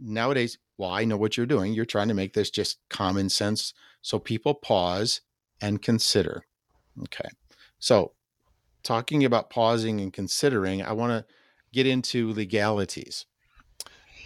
[0.00, 1.72] nowadays well, I know what you're doing.
[1.72, 5.20] You're trying to make this just common sense so people pause
[5.60, 6.44] and consider.
[7.02, 7.28] Okay.
[7.80, 8.12] So,
[8.84, 11.34] talking about pausing and considering, I want to
[11.72, 13.26] get into legalities.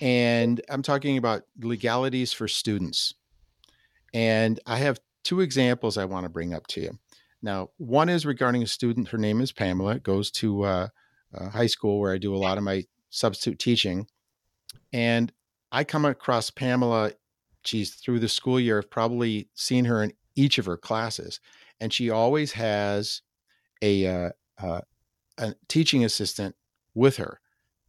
[0.01, 3.15] And I'm talking about legalities for students.
[4.13, 6.99] And I have two examples I want to bring up to you.
[7.41, 9.09] Now, one is regarding a student.
[9.09, 10.89] Her name is Pamela, goes to uh,
[11.35, 14.07] uh, high school where I do a lot of my substitute teaching.
[14.93, 15.33] And
[15.73, 17.13] I come across Pamela,
[17.65, 18.79] she's through the school year.
[18.79, 21.41] I've probably seen her in each of her classes,
[21.81, 23.23] and she always has
[23.81, 24.31] a, uh,
[24.63, 24.83] uh,
[25.39, 26.55] a teaching assistant
[26.95, 27.41] with her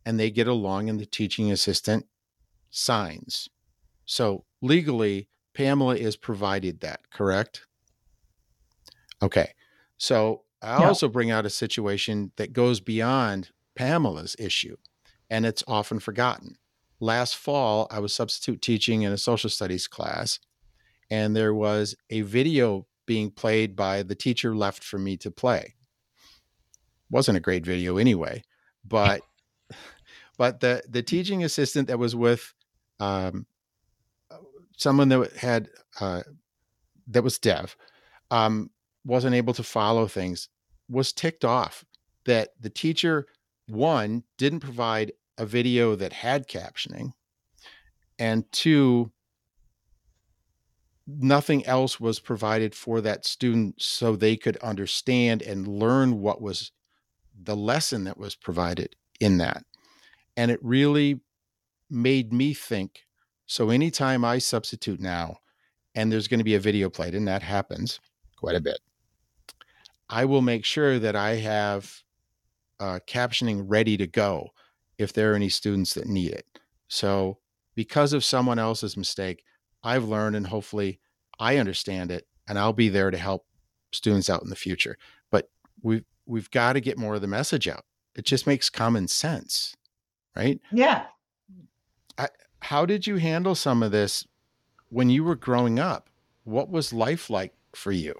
[0.06, 2.06] and they get along and the teaching assistant
[2.70, 3.50] signs.
[4.06, 7.66] So legally, Pamela is provided that, correct?
[9.22, 9.52] Okay.
[9.98, 10.88] So I yeah.
[10.88, 14.76] also bring out a situation that goes beyond Pamela's issue,
[15.30, 16.58] and it's often forgotten.
[17.04, 20.40] Last fall, I was substitute teaching in a social studies class,
[21.12, 25.76] and there was a video being played by the teacher left for me to play.
[27.12, 28.42] Wasn't a great video anyway,
[28.88, 29.20] but
[30.38, 32.54] but the the teaching assistant that was with
[33.02, 33.48] um,
[34.78, 35.68] someone that had
[36.00, 36.22] uh,
[37.08, 37.76] that was deaf
[38.32, 38.70] um,
[39.04, 40.48] wasn't able to follow things
[40.88, 41.84] was ticked off
[42.24, 43.28] that the teacher
[43.68, 47.12] one didn't provide a video that had captioning
[48.20, 49.12] and two
[51.06, 56.72] nothing else was provided for that student so they could understand and learn what was
[57.38, 59.66] the lesson that was provided in that.
[60.38, 61.20] And it really
[61.90, 63.06] made me think
[63.46, 65.38] so anytime i substitute now
[65.94, 68.00] and there's going to be a video played and that happens
[68.36, 68.80] quite a bit
[70.10, 72.04] I will make sure that I have
[72.80, 74.50] uh, captioning ready to go
[74.98, 76.46] if there are any students that need it.
[76.88, 77.40] So,
[77.76, 79.44] because of someone else's mistake,
[79.84, 81.00] I've learned and hopefully
[81.40, 83.46] I understand it and I'll be there to help
[83.92, 84.98] students out in the future.
[85.32, 85.50] But
[85.82, 87.84] we've we've got to get more of the message out.
[88.16, 89.76] It just makes common sense,
[90.36, 90.62] right?
[90.72, 91.06] Yeah.
[92.18, 92.28] I,
[92.60, 94.26] how did you handle some of this
[94.90, 96.10] when you were growing up?
[96.44, 98.14] What was life like for you?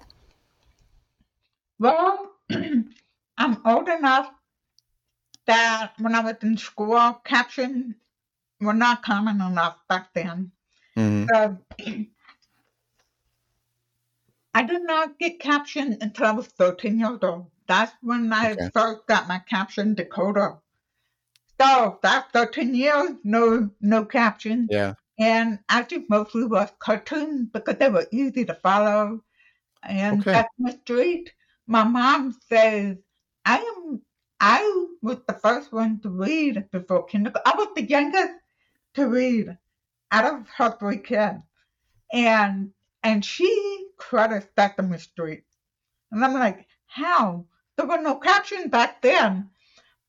[1.78, 4.30] Well, I'm old enough
[5.46, 7.94] that when I was in school, captions
[8.60, 10.52] were not common enough back then.
[10.96, 11.26] Mm-hmm.
[11.32, 11.58] So
[14.54, 17.46] I did not get captioned until I was 13 years old.
[17.66, 18.70] That's when I okay.
[18.72, 20.58] first got my caption decoder.
[21.60, 24.68] So that's 13 years, no no caption.
[24.70, 24.94] Yeah.
[25.18, 29.22] And I just mostly was cartoons because they were easy to follow.
[29.82, 30.32] And okay.
[30.32, 31.32] that's my street
[31.66, 32.96] my mom says
[33.44, 34.02] I am
[34.46, 37.50] I was the first one to read before kindergarten.
[37.50, 38.34] I was the youngest
[38.92, 39.56] to read
[40.12, 41.38] out of her three kids.
[42.12, 45.44] And and she credits Sesame Street.
[46.12, 47.46] And I'm like, how?
[47.78, 49.48] There were no captions back then.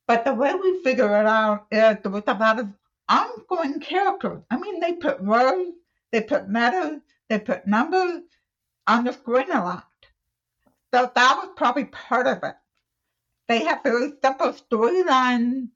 [0.05, 2.67] But the way we figure it out is there was a lot of
[3.07, 4.43] ongoing characters.
[4.51, 5.77] I mean, they put words,
[6.11, 8.23] they put letters, they put numbers
[8.85, 9.87] on the screen a lot.
[10.93, 12.55] So that was probably part of it.
[13.47, 15.69] They have very simple storylines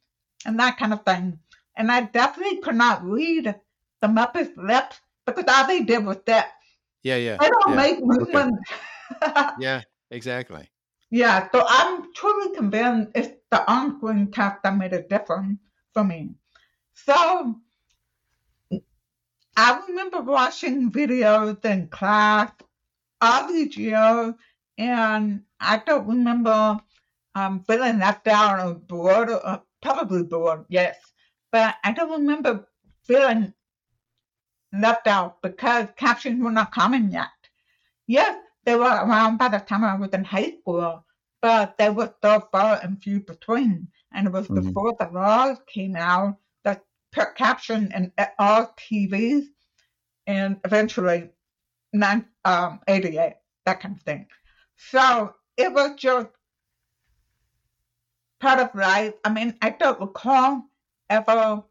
[0.46, 1.40] and that kind of thing.
[1.76, 3.56] And I definitely could not read
[4.02, 6.52] the Muppets lips because all they did was that.
[7.04, 7.38] Yeah, yeah.
[7.40, 7.76] They don't yeah.
[7.76, 8.60] make movement.
[9.24, 9.50] Okay.
[9.60, 10.70] yeah, exactly.
[11.12, 15.60] Yeah, so I'm truly convinced it's the on-screen cast that made a difference
[15.94, 16.32] for me.
[16.94, 17.56] So
[19.58, 22.52] I remember watching videos in class
[23.22, 24.34] all these years
[24.78, 26.80] and I don't remember
[27.40, 30.98] um, feeling left out or bored, or, uh, probably bored, yes.
[31.52, 32.68] But I don't remember
[33.04, 33.54] feeling
[34.74, 37.28] left out because captions were not common yet.
[38.08, 41.06] Yes, they were around by the time I was in high school,
[41.42, 43.88] but they were so far and few between.
[44.14, 44.68] And it was mm-hmm.
[44.68, 49.46] before the laws came out that put caption in all TVs
[50.28, 51.30] and eventually
[51.94, 54.28] 9, um, 88, that kind of thing.
[54.76, 56.28] So it was just
[58.40, 59.14] part of life.
[59.24, 60.64] I mean, I don't recall
[61.10, 61.64] ever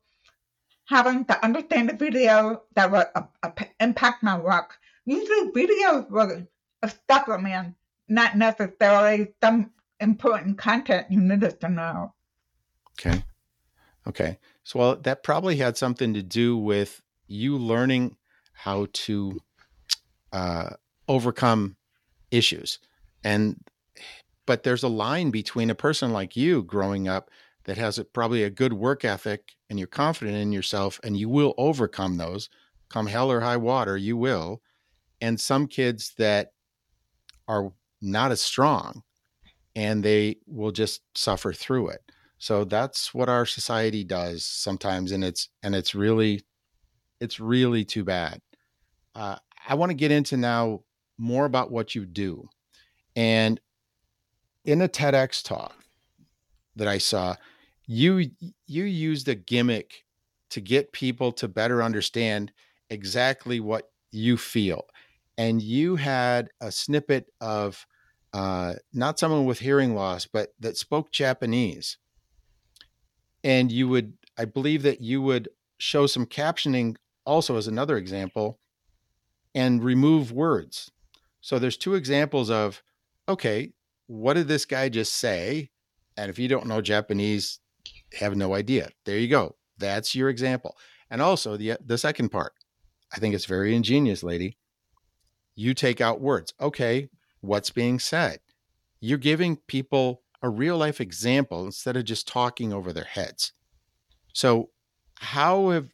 [0.87, 3.51] having to understand a video that would uh, uh,
[3.81, 4.79] impact my work.
[5.05, 6.47] Usually, videos were
[6.83, 7.75] a supplement,
[8.09, 12.15] not necessarily some important content you needed to know.
[12.99, 13.23] Okay.
[14.07, 14.39] Okay.
[14.65, 18.17] So, well, that probably had something to do with you learning
[18.53, 19.39] how to
[20.33, 20.71] uh,
[21.07, 21.77] overcome
[22.31, 22.79] issues
[23.25, 23.57] and
[24.49, 27.31] but there's a line between a person like you growing up
[27.65, 31.29] that has a, probably a good work ethic and you're confident in yourself and you
[31.29, 32.49] will overcome those
[32.89, 34.63] come hell or high water you will
[35.21, 36.53] and some kids that
[37.47, 37.71] are
[38.01, 39.03] not as strong
[39.77, 42.01] and they will just suffer through it.
[42.39, 46.41] So that's what our society does sometimes and it's and it's really
[47.21, 48.41] it's really too bad.
[49.15, 49.37] Uh,
[49.69, 50.81] i want to get into now
[51.19, 52.49] more about what you do.
[53.15, 53.61] And
[54.65, 55.85] in a TEDx talk
[56.77, 57.37] that I saw,
[57.87, 58.31] you
[58.67, 60.05] you used a gimmick
[60.51, 62.53] to get people to better understand
[62.91, 64.87] exactly what you feel.
[65.37, 67.87] And you had a snippet of
[68.33, 71.99] uh, not someone with hearing loss, but that spoke Japanese.
[73.45, 75.49] and you would i believe that you would
[75.79, 78.59] show some captioning also as another example
[79.55, 80.91] and remove words
[81.41, 82.83] so there's two examples of
[83.29, 83.73] okay
[84.09, 85.71] what did this guy just say?
[86.17, 87.61] And if you don't know japanese
[88.19, 88.91] have no idea.
[89.05, 89.55] There you go.
[89.79, 90.77] That's your example.
[91.11, 92.53] And also the the second part
[93.13, 94.59] i think it's very ingenious lady.
[95.55, 96.53] You take out words.
[96.61, 97.09] Okay
[97.41, 98.41] what's being said?
[99.01, 103.53] You're giving people a real life example instead of just talking over their heads.
[104.33, 104.71] So,
[105.17, 105.89] how have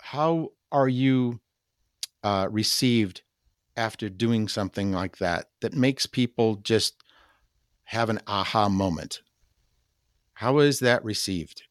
[0.00, 1.40] how are you
[2.22, 3.22] uh, received
[3.76, 7.02] after doing something like that that makes people just
[7.88, 9.20] have an aha moment?
[10.34, 11.62] How is that received?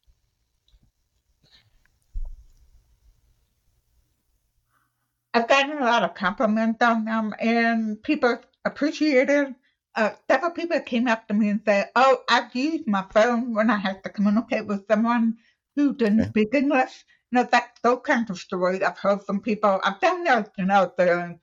[5.34, 9.56] I've gotten a lot of compliments on them, and people appreciate it
[9.98, 13.72] uh, several people came up to me and said, "Oh, I've used my phone when
[13.72, 15.38] I have to communicate with someone
[15.76, 16.30] who didn't okay.
[16.30, 19.82] speak English." You know, that those kinds of stories I've heard from people.
[19.84, 21.40] I've done those, you know, the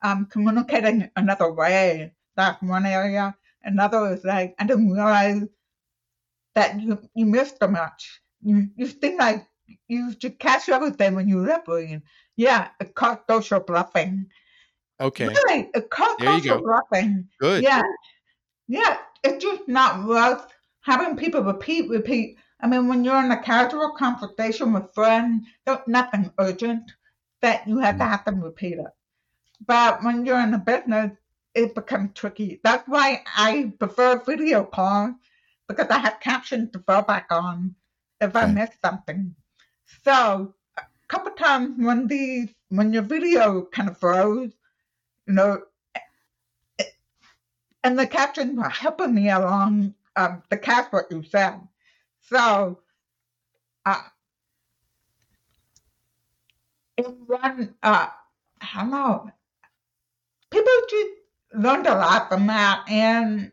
[0.00, 2.12] um, communicating another way.
[2.36, 3.36] That's one area.
[3.62, 5.44] Another is like I didn't realize
[6.54, 8.20] that you you missed so much.
[8.42, 9.46] You you think like
[9.88, 12.02] you should catch everything when you're listening.
[12.36, 14.26] Yeah, called social bluffing.
[15.00, 15.28] Okay.
[15.28, 17.28] Really, a cultural dropping.
[17.40, 17.62] Good.
[17.62, 17.82] Yeah.
[18.66, 18.98] Yeah.
[19.24, 20.46] It's just not worth
[20.80, 22.36] having people repeat, repeat.
[22.60, 26.90] I mean, when you're in a casual conversation with friends, there's nothing urgent
[27.42, 27.98] that you have mm.
[27.98, 28.92] to have them repeat it.
[29.64, 31.12] But when you're in a business,
[31.64, 32.60] it becomes tricky.
[32.62, 35.14] That's why I prefer video calls
[35.66, 37.74] because I have captions to fall back on
[38.20, 39.34] if I miss something.
[40.04, 44.52] So a couple times when the when your video kind of froze,
[45.26, 45.62] you know,
[47.82, 51.60] and the captions were helping me along um, the cast what you said.
[52.20, 52.78] So,
[53.86, 54.02] uh,
[56.96, 58.08] in one, uh,
[58.60, 59.30] I don't know,
[60.50, 61.17] people just
[61.54, 63.52] learned a lot from that, and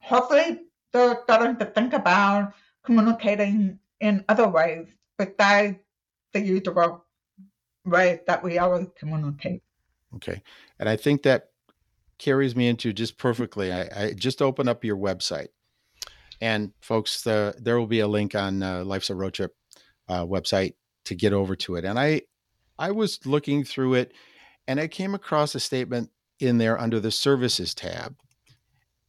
[0.00, 0.60] hopefully
[0.92, 2.52] they're starting to think about
[2.84, 4.86] communicating in other ways
[5.18, 5.78] besides
[6.32, 7.04] the usual
[7.84, 9.62] way that we always communicate.
[10.14, 10.42] Okay.
[10.78, 11.50] And I think that
[12.18, 13.72] carries me into just perfectly.
[13.72, 15.48] I, I just open up your website.
[16.40, 19.54] And folks, the, there will be a link on uh, Life's a Road Trip
[20.08, 20.74] uh, website
[21.06, 21.84] to get over to it.
[21.84, 22.22] And I,
[22.78, 24.12] I was looking through it,
[24.68, 26.10] and I came across a statement
[26.40, 28.16] in there under the Services tab,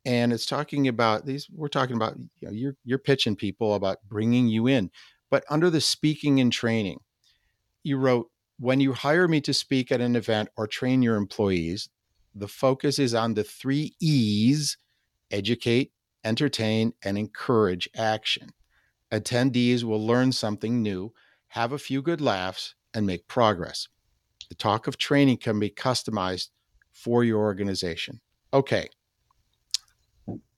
[0.05, 1.49] and it's talking about these.
[1.49, 4.91] We're talking about you know you're you're pitching people about bringing you in,
[5.30, 6.99] but under the speaking and training,
[7.84, 11.89] you wrote when you hire me to speak at an event or train your employees,
[12.34, 14.78] the focus is on the three E's
[15.32, 15.91] educate,
[16.23, 18.49] entertain, and encourage action.
[19.11, 21.13] Attendees will learn something new,
[21.49, 23.88] have a few good laughs, and make progress.
[24.49, 26.49] The talk of training can be customized
[26.98, 28.20] for your organization.
[28.52, 28.89] Okay.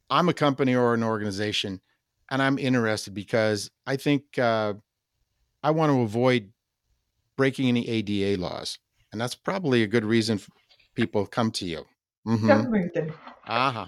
[0.10, 1.82] I'm a company or an organization,
[2.32, 4.74] and I'm interested because I think uh,
[5.62, 6.52] I want to avoid
[7.36, 8.80] breaking any ADA laws.
[9.12, 10.40] And that's probably a good reason
[10.96, 11.86] people come to you.
[12.26, 13.10] Mm-hmm.
[13.48, 13.86] Uh-huh.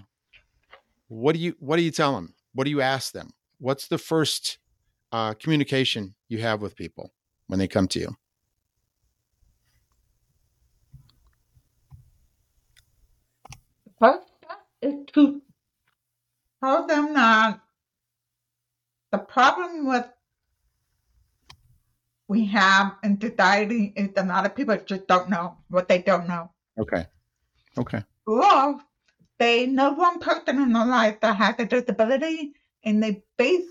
[1.08, 2.34] What do you what do you tell them?
[2.54, 3.32] What do you ask them?
[3.60, 4.58] What's the first
[5.12, 7.14] uh, communication you have with people
[7.48, 8.16] when they come to you?
[13.54, 15.42] First is to
[16.64, 17.60] tell them that
[19.12, 20.08] the problem with
[22.28, 26.28] we have in society is a lot of people just don't know what they don't
[26.28, 26.50] know.
[26.80, 27.06] Okay.
[27.78, 28.04] Okay.
[28.26, 28.80] Or
[29.38, 32.54] they know one person in their life that has a disability
[32.86, 33.68] and they base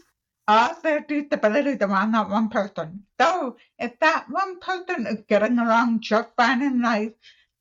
[0.47, 3.05] all their disabilities around that one person.
[3.19, 7.13] So if that one person is getting along just fine in life,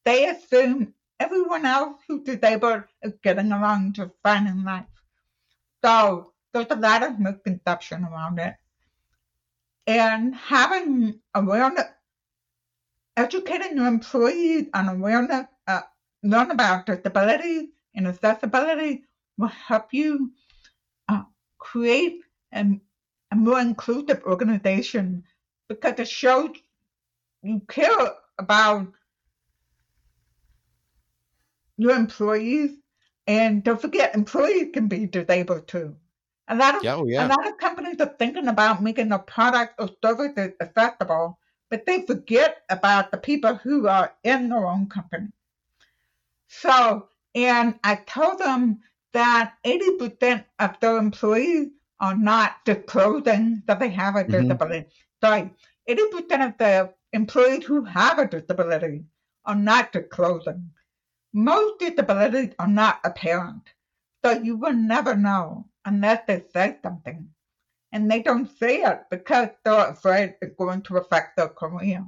[0.03, 4.85] they assume everyone else who's disabled is getting along just fine in life.
[5.83, 8.55] So there's a lot of misconception around it
[9.87, 11.85] and having awareness,
[13.17, 15.81] educating your employees on awareness, uh,
[16.23, 19.03] learn about disability and accessibility
[19.37, 20.31] will help you
[21.07, 21.23] uh,
[21.57, 22.21] create
[22.53, 22.65] a
[23.35, 25.23] more inclusive organization
[25.67, 26.51] because it shows
[27.43, 28.87] you care about
[31.79, 32.77] your employees.
[33.25, 35.95] And don't forget, employees can be disabled too.
[36.49, 37.25] A lot of oh, yeah.
[37.25, 42.05] a lot of companies are thinking about making their product or service accessible, but they
[42.05, 45.27] forget about the people who are in their own company.
[46.47, 48.79] So, and I told them
[49.13, 51.69] that 80% of their employees
[51.99, 54.31] are not disclosing that they have a Mhm.
[54.31, 54.89] disability.
[55.21, 55.53] Sorry,
[55.87, 59.05] 80% of the employees who have a disability
[59.45, 60.71] are not disclosing.
[61.33, 63.63] Most disabilities are not apparent,
[64.23, 67.29] so you will never know unless they say something.
[67.91, 72.05] And they don't say it because they're afraid it's going to affect their career.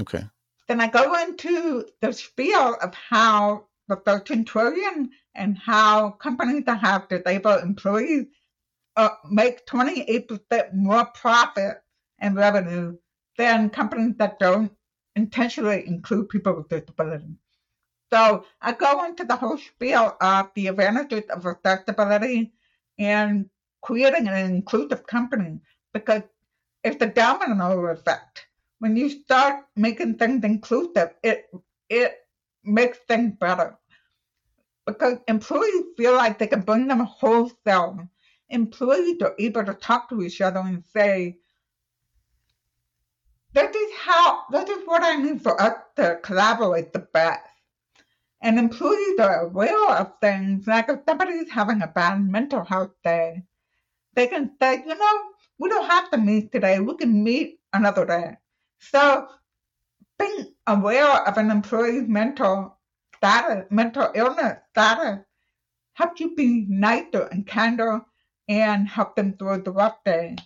[0.00, 0.24] Okay.
[0.68, 6.80] Then I go into the spiel of how the 13 trillion and how companies that
[6.80, 8.26] have disabled employees
[8.96, 11.82] uh, make 28% more profit
[12.18, 12.96] and revenue
[13.36, 14.72] than companies that don't
[15.16, 17.36] intentionally include people with disabilities.
[18.12, 22.52] So I go into the whole spiel of the advantages of accessibility
[22.98, 23.48] and
[23.80, 25.60] creating an inclusive company
[25.94, 26.22] because
[26.84, 28.46] it's the domino effect.
[28.80, 31.50] When you start making things inclusive, it
[31.88, 32.26] it
[32.64, 33.78] makes things better.
[34.86, 37.96] Because employees feel like they can bring them a whole self.
[38.50, 41.38] Employees are able to talk to each other and say,
[43.54, 47.51] this is how this is what I need for us to collaborate the best.
[48.42, 53.44] And employees are aware of things like if somebody's having a bad mental health day,
[54.14, 55.22] they can say, you know,
[55.58, 56.80] we don't have to meet today.
[56.80, 58.36] We can meet another day.
[58.80, 59.28] So
[60.18, 62.78] being aware of an employee's mental
[63.16, 65.20] status, mental illness status,
[65.94, 68.00] helps you be nicer and kinder
[68.48, 70.36] and help them through the rough day.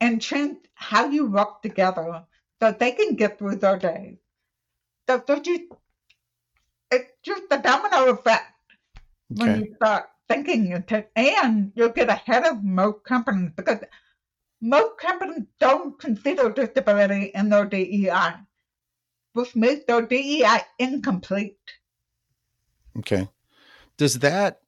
[0.00, 2.24] And change how you work together
[2.60, 4.18] so they can get through their day.
[5.08, 5.62] So, so just,
[6.94, 8.52] it's just the domino effect
[9.28, 10.72] when you start thinking
[11.16, 13.78] and you'll get ahead of most companies because
[14.60, 18.34] most companies don't consider disability in their DEI,
[19.34, 21.58] which makes their DEI incomplete.
[22.98, 23.28] Okay.
[23.96, 24.60] Does that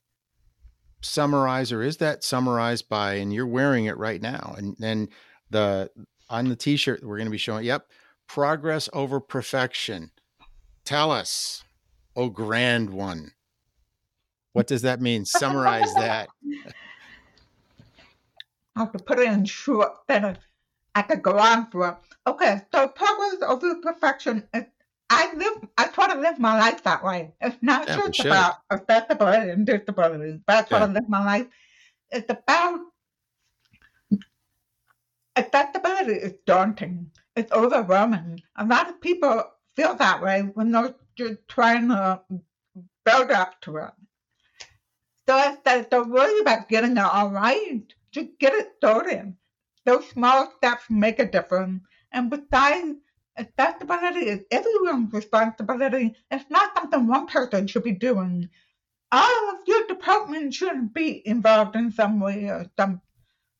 [1.01, 5.07] summarize or is that summarized by and you're wearing it right now and then
[5.51, 5.89] the
[6.27, 7.87] on the t-shirt we're going to be showing yep
[8.27, 10.09] progress over perfection
[10.85, 11.63] tell us
[12.17, 13.31] oh grand one
[14.53, 16.29] what does that mean summarize that
[18.75, 20.37] I have to put it in short, then
[20.93, 21.95] I could go on for it.
[22.27, 24.47] Okay, so progress over perfection.
[25.09, 27.33] I live, I try to live my life that way.
[27.41, 30.41] It's not Yeah, just about accessibility and disability.
[30.47, 30.87] That's how I Yeah.
[30.87, 31.47] live my life.
[32.11, 32.79] It's about
[35.35, 37.11] accessibility is daunting.
[37.35, 38.41] It's overwhelming.
[38.57, 39.43] A lot of people
[39.75, 42.21] feel that way when they're just trying to
[43.05, 43.91] build up to it.
[45.27, 49.35] So if they- they're about getting it all right, just get it started.
[49.85, 51.83] Those small steps make a difference.
[52.11, 52.97] And besides,
[53.37, 56.15] accessibility is everyone's responsibility.
[56.31, 58.49] It's not something one person should be doing.
[59.11, 63.01] All of your department should be involved in some way or some.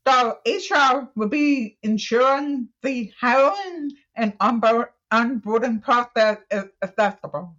[0.08, 7.56] So HR will be ensuring the hiring and onboard, onboarding process is accessible.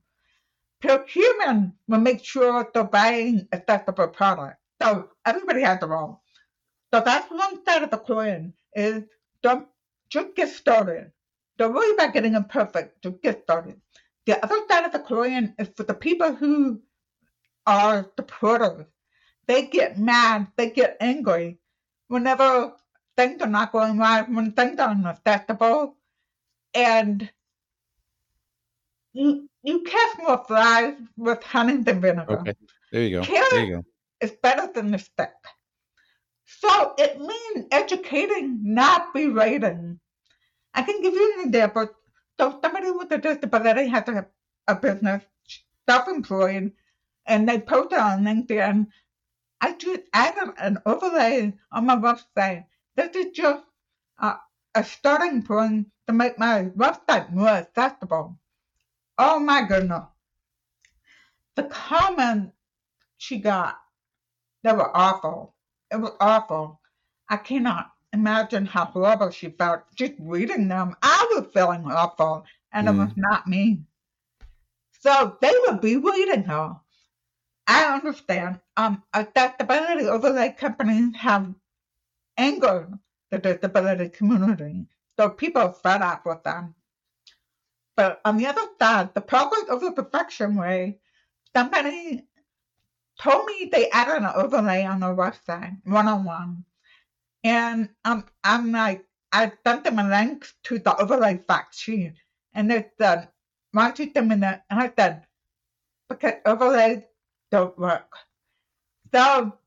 [0.81, 4.59] Procurement will make sure they're buying accessible products.
[4.81, 6.21] So everybody has a role.
[6.95, 9.03] So that's one side of the coin is
[9.43, 9.67] don't
[10.11, 11.11] just get started.
[11.59, 13.03] Don't worry about getting it perfect.
[13.03, 13.81] Just get started.
[14.27, 16.81] The other side of the coin is for the people who
[17.67, 18.87] are the supporters.
[19.47, 21.59] They get mad, they get angry
[22.09, 22.75] whenever
[23.17, 25.97] things are not going right, when things are unacceptable,
[26.75, 27.31] and
[29.13, 32.55] you you catch more flies with honey than vinegar okay
[32.93, 33.83] there you go Carrot there you go
[34.21, 35.33] is better than the stick.
[36.45, 40.01] So it means educating, not berating.
[40.75, 41.91] I can give you an example.
[42.41, 44.27] So somebody with a disability has a,
[44.67, 45.25] a business,
[45.89, 46.73] self-employed,
[47.27, 48.87] and they post it on LinkedIn.
[49.61, 52.65] I just added an overlay on my website.
[52.97, 53.65] This is just
[54.19, 54.37] a,
[54.75, 58.39] a starting point to make my website more accessible.
[59.19, 60.05] Oh my goodness.
[61.57, 62.53] The comment
[63.17, 63.79] she got
[64.63, 65.55] they were awful.
[65.91, 66.81] It was awful.
[67.29, 70.97] I cannot imagine how horrible she felt just reading them.
[71.03, 73.85] I was feeling awful, and it was not me.
[75.01, 76.77] So they would be reading her.
[77.67, 78.61] I understand.
[78.77, 81.55] Um, accessibility overlay companies have
[82.37, 82.99] angered
[83.31, 86.75] the disability community, so people are fed up with them.
[87.99, 91.01] But on the other side, the progress of the perfection way,
[91.53, 92.29] somebody
[93.21, 96.65] told me they added an overlay on their website, one on one.
[97.43, 102.15] And um, I'm like, I sent them a link to the overlay fact sheet.
[102.55, 103.31] And they said,
[103.73, 104.65] why you send me that?
[104.71, 105.27] And I said,
[106.09, 107.03] because overlays
[107.51, 108.15] don't work.
[109.13, 109.59] So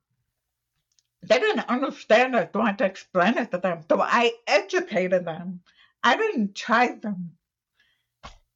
[1.24, 3.82] they didn't understand it, so I had to explain it to them.
[3.90, 5.60] So I educated them.
[6.02, 7.32] I didn't try them.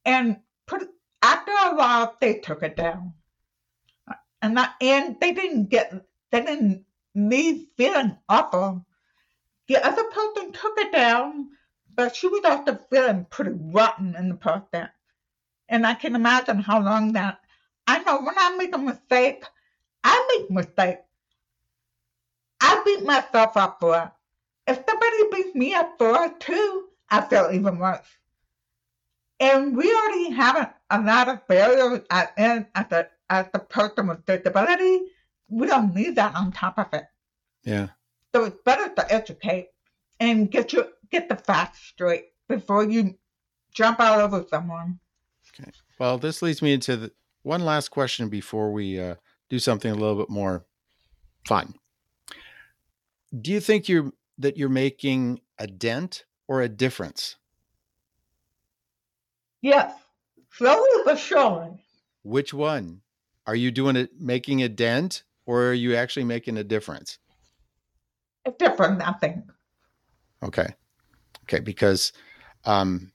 [0.06, 0.88] And put,
[1.20, 3.12] after a while, they took it down.
[4.40, 5.92] And, I, and they didn't get,
[6.30, 6.84] they didn't
[7.16, 8.86] leave feeling awful.
[9.66, 11.48] The other person took it down,
[11.94, 14.90] but she was also feeling pretty rotten in the process.
[15.68, 17.40] And I can imagine how long that.
[17.88, 19.44] I know when I make a mistake,
[20.04, 21.02] I make mistakes.
[22.60, 24.10] I beat myself up for it.
[24.68, 28.06] If somebody beats me up for it too, I feel even worse.
[29.38, 34.06] And we already have a lot of barriers at, in, at the as the person
[34.06, 35.02] with disability.
[35.48, 37.04] We don't need that on top of it.
[37.64, 37.88] Yeah.
[38.34, 39.68] So it's better to educate
[40.20, 43.16] and get your get the facts straight before you
[43.72, 45.00] jump all over someone.
[45.58, 45.70] Okay.
[45.98, 47.12] Well, this leads me into the,
[47.42, 49.16] one last question before we uh,
[49.48, 50.64] do something a little bit more
[51.46, 51.74] fun.
[53.38, 57.36] Do you think you're that you're making a dent or a difference?
[59.60, 59.94] Yes,
[60.52, 61.84] slowly but surely.
[62.22, 63.02] Which one?
[63.46, 67.18] Are you doing it making a dent or are you actually making a difference?
[68.46, 69.44] A different, I think.
[70.42, 70.68] Okay.
[71.44, 72.12] Okay, because
[72.64, 73.12] um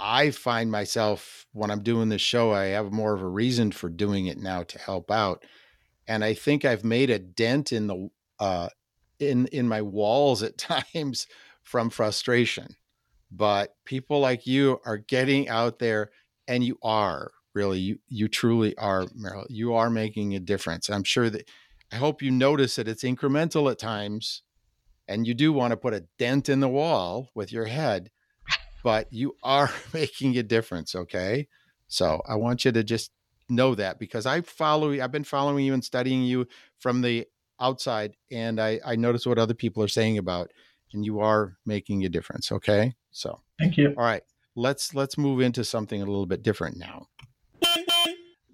[0.00, 3.88] I find myself when I'm doing this show, I have more of a reason for
[3.88, 5.44] doing it now to help out.
[6.08, 8.10] And I think I've made a dent in the
[8.40, 8.70] uh
[9.20, 10.58] in in my walls at
[10.94, 11.28] times
[11.62, 12.76] from frustration.
[13.30, 16.10] But people like you are getting out there
[16.46, 19.46] and you are really you you truly are Meryl.
[19.48, 20.88] You are making a difference.
[20.88, 21.48] I'm sure that
[21.92, 24.42] I hope you notice that it's incremental at times
[25.06, 28.10] and you do want to put a dent in the wall with your head,
[28.84, 31.48] but you are making a difference, okay?
[31.88, 33.10] So, I want you to just
[33.48, 36.46] know that because I follow I've been following you and studying you
[36.78, 37.26] from the
[37.60, 40.50] outside and I, I notice what other people are saying about
[40.92, 44.22] and you are making a difference okay so thank you all right
[44.54, 47.06] let's let's move into something a little bit different now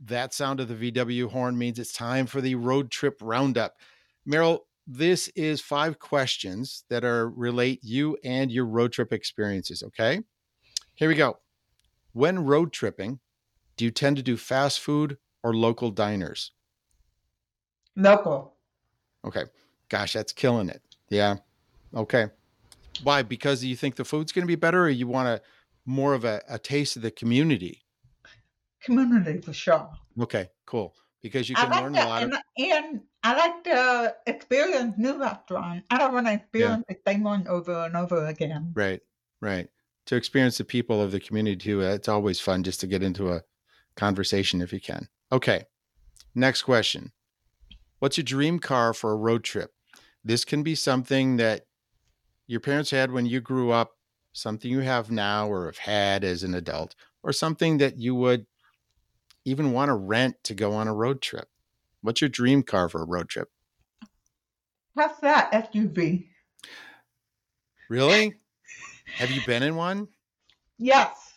[0.03, 3.75] that sound of the vw horn means it's time for the road trip roundup
[4.29, 10.21] meryl this is five questions that are relate you and your road trip experiences okay
[10.95, 11.39] here we go
[12.13, 13.19] when road tripping
[13.77, 16.53] do you tend to do fast food or local diners
[17.97, 18.55] local
[19.25, 19.45] Okay.
[19.89, 20.83] Gosh, that's killing it.
[21.09, 21.37] Yeah.
[21.95, 22.27] Okay.
[23.03, 23.23] Why?
[23.23, 25.43] Because you think the food's going to be better, or you want a
[25.87, 27.83] more of a, a taste of the community?
[28.83, 29.91] Community for sure.
[30.21, 30.95] Okay, cool.
[31.23, 32.23] Because you can like learn to, a lot.
[32.23, 35.87] And, of, and I like to experience new restaurants.
[35.91, 36.95] I don't want to experience yeah.
[36.95, 38.73] the same one over and over again.
[38.75, 39.01] Right,
[39.41, 39.69] right.
[40.07, 41.83] To experience the people of the community too.
[41.83, 43.43] Uh, it's always fun just to get into a
[43.97, 45.09] conversation if you can.
[45.33, 45.65] Okay.
[46.35, 47.13] Next question.
[48.01, 49.73] What's your dream car for a road trip?
[50.23, 51.65] This can be something that
[52.47, 53.93] your parents had when you grew up,
[54.33, 58.47] something you have now or have had as an adult, or something that you would
[59.45, 61.49] even want to rent to go on a road trip.
[62.03, 63.49] What's your dream car for a road trip?
[64.95, 66.29] What's that SUV?
[67.89, 68.35] Really?
[69.19, 70.09] have you been in one?
[70.79, 71.33] Yes.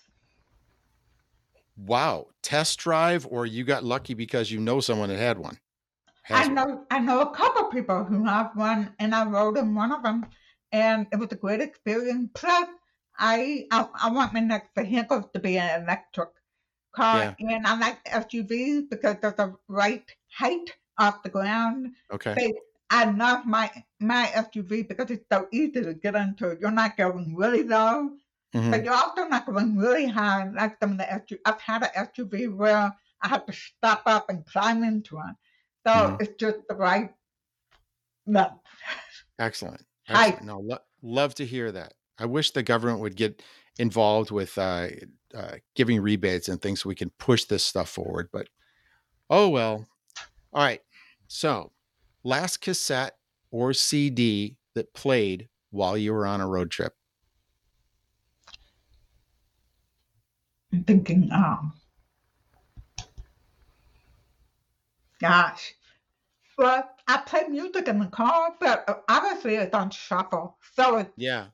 [1.77, 2.27] Wow.
[2.41, 5.59] Test drive, or you got lucky because you know someone that had one?
[6.29, 9.91] I know I know a couple people who have one, and I rode in one
[9.91, 10.25] of them,
[10.71, 12.29] and it was a great experience.
[12.33, 12.67] Plus,
[13.17, 16.29] I I, I want my next vehicle to be an electric
[16.95, 17.55] car, yeah.
[17.55, 21.93] and I like SUVs because they're the right height off the ground.
[22.11, 22.33] Okay.
[22.35, 22.53] They,
[22.89, 26.57] I love my my SUV because it's so easy to get into.
[26.59, 28.11] You're not going really low,
[28.55, 28.71] mm-hmm.
[28.71, 31.39] but you're also not going really high like some of the SUV.
[31.45, 35.35] I've had an SUV where I had to stop up and climb into it.
[35.85, 36.15] So mm-hmm.
[36.21, 37.11] it's just the right
[38.27, 38.61] no.
[39.39, 39.83] Excellent.
[40.09, 40.45] Excellent.
[40.45, 41.93] No, lo- love to hear that.
[42.19, 43.41] I wish the government would get
[43.77, 44.87] involved with uh,
[45.35, 48.29] uh, giving rebates and things so we can push this stuff forward.
[48.31, 48.47] But
[49.29, 49.87] oh well.
[50.53, 50.81] All right.
[51.27, 51.71] So,
[52.23, 53.17] last cassette
[53.51, 56.93] or CD that played while you were on a road trip.
[60.73, 61.73] I'm thinking, um,
[65.19, 65.73] gosh,
[66.57, 70.57] well, I play music in the car, but uh, obviously it's on shuffle.
[70.73, 71.47] So it's, yeah.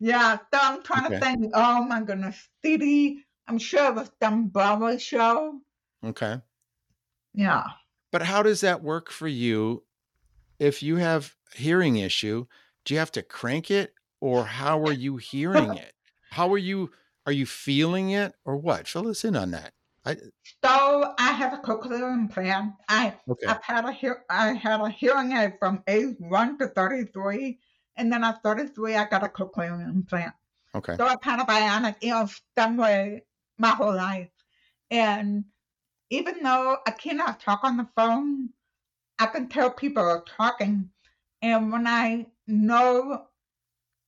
[0.00, 0.38] Yeah.
[0.52, 1.14] So I'm trying okay.
[1.14, 3.22] to think, oh my goodness, CD.
[3.46, 5.58] I'm sure it was some Broadway show.
[6.04, 6.40] Okay.
[7.34, 7.64] Yeah.
[8.12, 9.84] But how does that work for you
[10.58, 12.46] if you have hearing issue?
[12.84, 15.94] Do you have to crank it or how are you hearing it?
[16.30, 16.90] How are you
[17.26, 18.88] are you feeling it or what?
[18.88, 19.72] Fill us in on that.
[20.08, 20.16] I,
[20.64, 22.72] So I have a cochlear implant.
[22.88, 23.46] I okay.
[23.46, 27.58] I've had a hear I had a hearing aid from age one to thirty three,
[27.96, 30.32] and then at thirty three I got a cochlear implant.
[30.74, 30.96] Okay.
[30.96, 33.24] So I've had a bionic ear stem way
[33.58, 34.30] my whole life,
[34.90, 35.44] and
[36.08, 38.48] even though I cannot talk on the phone,
[39.18, 40.88] I can tell people are talking,
[41.42, 43.26] and when I know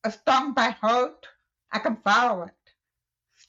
[0.05, 1.27] a song by heart,
[1.71, 2.55] I can follow it.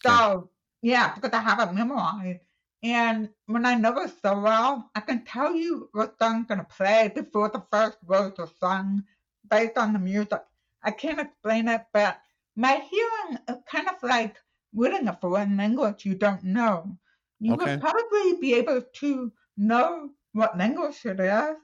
[0.04, 0.51] So
[0.82, 2.42] yeah, because I have it memorized.
[2.84, 7.12] And when I know it so well, I can tell you what song's gonna play
[7.14, 9.04] before the first words are sung
[9.50, 10.42] based on the music.
[10.84, 12.22] I can't explain it, but
[12.56, 14.38] my hearing is kind of like
[14.74, 16.98] reading a foreign language you don't know.
[17.40, 17.58] You Okay.
[17.58, 21.56] would probably be able to know what language it is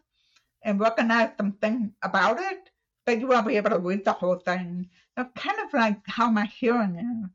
[0.64, 2.70] and recognize something about it,
[3.06, 4.90] but you won't be able to read the whole thing.
[5.18, 7.30] It's kind of like how my hearing is.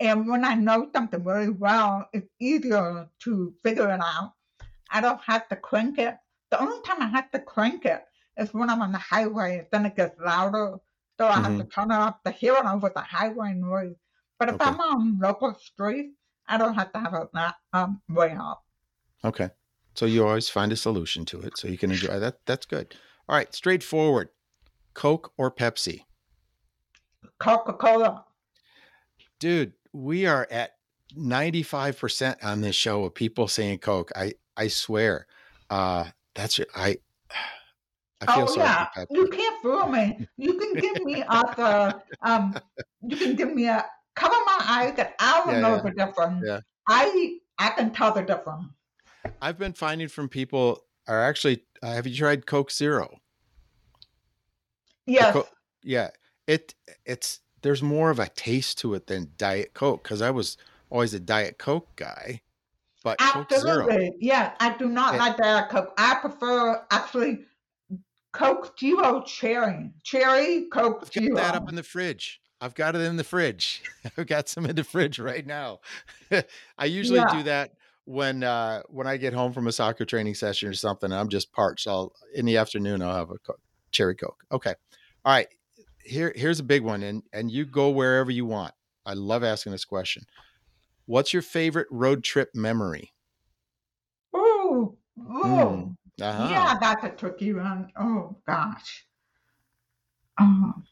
[0.00, 4.32] And when I know something really well, it's easier to figure it out.
[4.90, 6.16] I don't have to crank it.
[6.50, 8.04] The only time I have to crank it
[8.36, 10.76] is when I'm on the highway, then it gets louder.
[11.18, 13.94] So I have to turn it up to hear it over the highway noise.
[14.38, 14.70] But if Okay.
[14.70, 16.16] I'm on local streets,
[16.48, 18.64] I don't have to have it that um, way up.
[19.24, 19.50] Okay.
[19.94, 22.44] So you always find a solution to it so you can enjoy that.
[22.46, 22.96] That's good.
[23.28, 23.54] All right.
[23.54, 24.30] Straightforward.
[24.94, 26.02] Coke or Pepsi?
[27.38, 28.24] Coca-Cola.
[29.38, 30.72] Dude, we are at
[31.16, 34.10] 95% on this show of people saying Coke.
[34.16, 35.26] I, I swear.
[35.70, 36.98] Uh, that's I,
[38.20, 40.26] I feel oh sorry yeah, you can't fool me.
[40.36, 42.60] You can give me a the um,
[43.02, 43.84] you can give me a
[44.14, 46.44] cover my eyes that I will Yeah, know yeah, the difference.
[46.46, 46.60] yeah.
[46.88, 48.66] I I can tell the difference.
[49.40, 53.20] I've been finding from people are actually, uh, have you tried Coke Zero?
[55.06, 55.48] Yes, Co-
[55.82, 56.10] yeah,
[56.46, 56.74] it
[57.04, 60.58] it's there's more of a taste to it than Diet Coke because I was
[60.90, 62.42] always a Diet Coke guy,
[63.02, 64.12] but Coke Zero, absolutely.
[64.20, 65.18] Yeah, I do not Yeah.
[65.20, 65.94] like Diet Coke.
[65.96, 67.46] I prefer actually
[68.32, 69.90] Coke Zero Cherry.
[70.02, 71.36] Cherry Coke I've got Zero.
[71.36, 72.40] that up in the fridge.
[72.60, 73.82] I've got it in the fridge.
[74.18, 75.80] I've got some in the fridge right now.
[76.78, 77.30] I usually Yeah.
[77.38, 77.72] do that
[78.04, 81.10] when uh when I get home from a soccer training session or something.
[81.10, 81.86] I'm just parched.
[81.88, 83.38] I'll in the afternoon I'll have a
[83.90, 84.44] cherry coke.
[84.52, 84.74] Okay,
[85.24, 85.48] all right.
[86.04, 88.74] Here here's a big one, and and you go wherever you want.
[89.06, 90.24] I love asking this question.
[91.06, 93.12] What's your favorite road trip memory?
[94.36, 94.96] Ooh.
[95.18, 96.48] Mm, Uh-huh.
[96.50, 97.90] Yeah, that's a tricky one.
[97.96, 99.06] Oh gosh.
[100.38, 100.84] Um,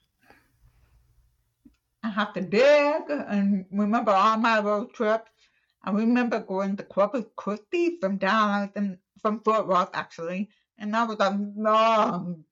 [2.04, 5.30] I have to dig and remember all my road trips.
[5.82, 10.48] I remember going to Corpus Christi from Dallas and from Fort Worth actually,
[10.78, 12.44] and that was a long,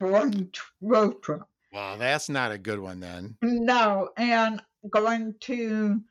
[0.00, 1.42] boring road trip.
[1.72, 3.38] Well, that's not a good one then.
[3.42, 6.02] No, and going to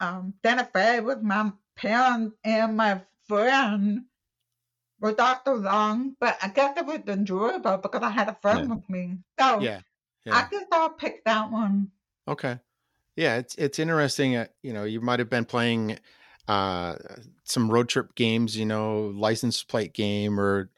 [0.00, 4.06] um, Santa Fe with my parents and my friend
[5.00, 8.70] was also long, but I guess it was enjoyable because I had a friend Yeah.
[8.70, 9.20] with me.
[9.38, 9.82] So Yeah.
[10.30, 10.50] I Yeah.
[10.50, 11.92] guess I'll pick that one.
[12.28, 12.60] Okay.
[13.16, 14.36] Yeah, it's it's interesting.
[14.36, 15.98] Uh, you know, you might have been playing
[16.48, 16.96] uh,
[17.44, 18.56] some road trip games.
[18.56, 20.70] You know, license plate game, or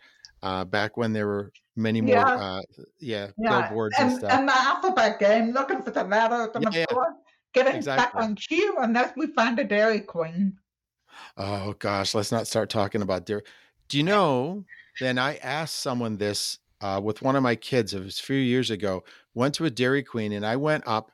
[0.43, 2.15] uh, back when there were many more.
[2.15, 2.25] Yeah.
[2.35, 2.63] Uh,
[3.01, 4.33] yeah, Yeah, billboards and and, stuff.
[4.33, 6.85] and the alphabet game, looking for the letters and Yeah, of yeah.
[6.87, 7.15] course
[7.55, 8.23] getting Exactly.
[8.23, 10.59] on cue unless we find a Dairy Queen.
[11.37, 13.43] Oh gosh, let's not start talking about dairy.
[13.89, 14.65] Do you know?
[15.01, 17.95] Then I asked someone this uh, with one of my kids.
[17.95, 19.05] It was a few years ago.
[19.35, 21.13] Went to a Dairy Queen, and I went up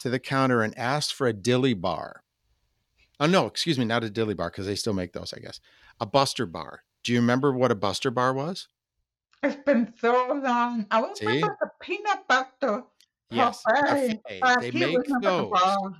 [0.00, 2.22] to the counter and asked for a dilly bar.
[3.20, 5.60] Oh no, excuse me, not a dilly bar because they still make those, I guess.
[6.00, 6.82] A Buster bar.
[7.04, 8.68] Do you remember what a Buster bar was?
[9.44, 10.86] It's been so long.
[10.90, 11.26] I was See?
[11.26, 12.84] remember the peanut butter
[13.30, 14.60] Yes, parfait, parfait.
[14.60, 15.94] They make remember the those.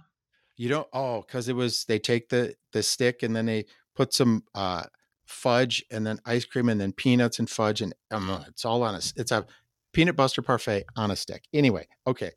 [0.57, 0.89] You don't.
[0.93, 4.85] Oh, because it was they take the the stick and then they put some uh,
[5.27, 8.95] fudge and then ice cream and then peanuts and fudge and um, it's all on
[8.95, 9.01] a.
[9.17, 9.47] It's a
[9.93, 11.45] peanut butter parfait on a stick.
[11.53, 12.31] Anyway, okay.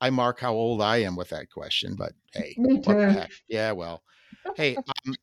[0.00, 3.14] I mark how old I am with that question, but hey, Me too.
[3.48, 4.02] Yeah, well,
[4.56, 5.14] hey, um,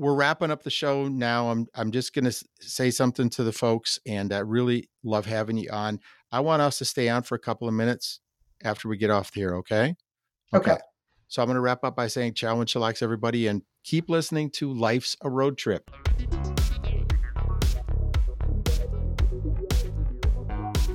[0.00, 1.50] we're wrapping up the show now.
[1.50, 5.68] I'm I'm just gonna say something to the folks, and I really love having you
[5.70, 6.00] on.
[6.32, 8.20] I want us to stay on for a couple of minutes
[8.64, 9.56] after we get off here.
[9.56, 9.94] Okay.
[10.54, 10.78] Okay.
[11.28, 14.50] So I'm going to wrap up by saying ciao and chillax, everybody, and keep listening
[14.50, 15.88] to Life's a Road Trip.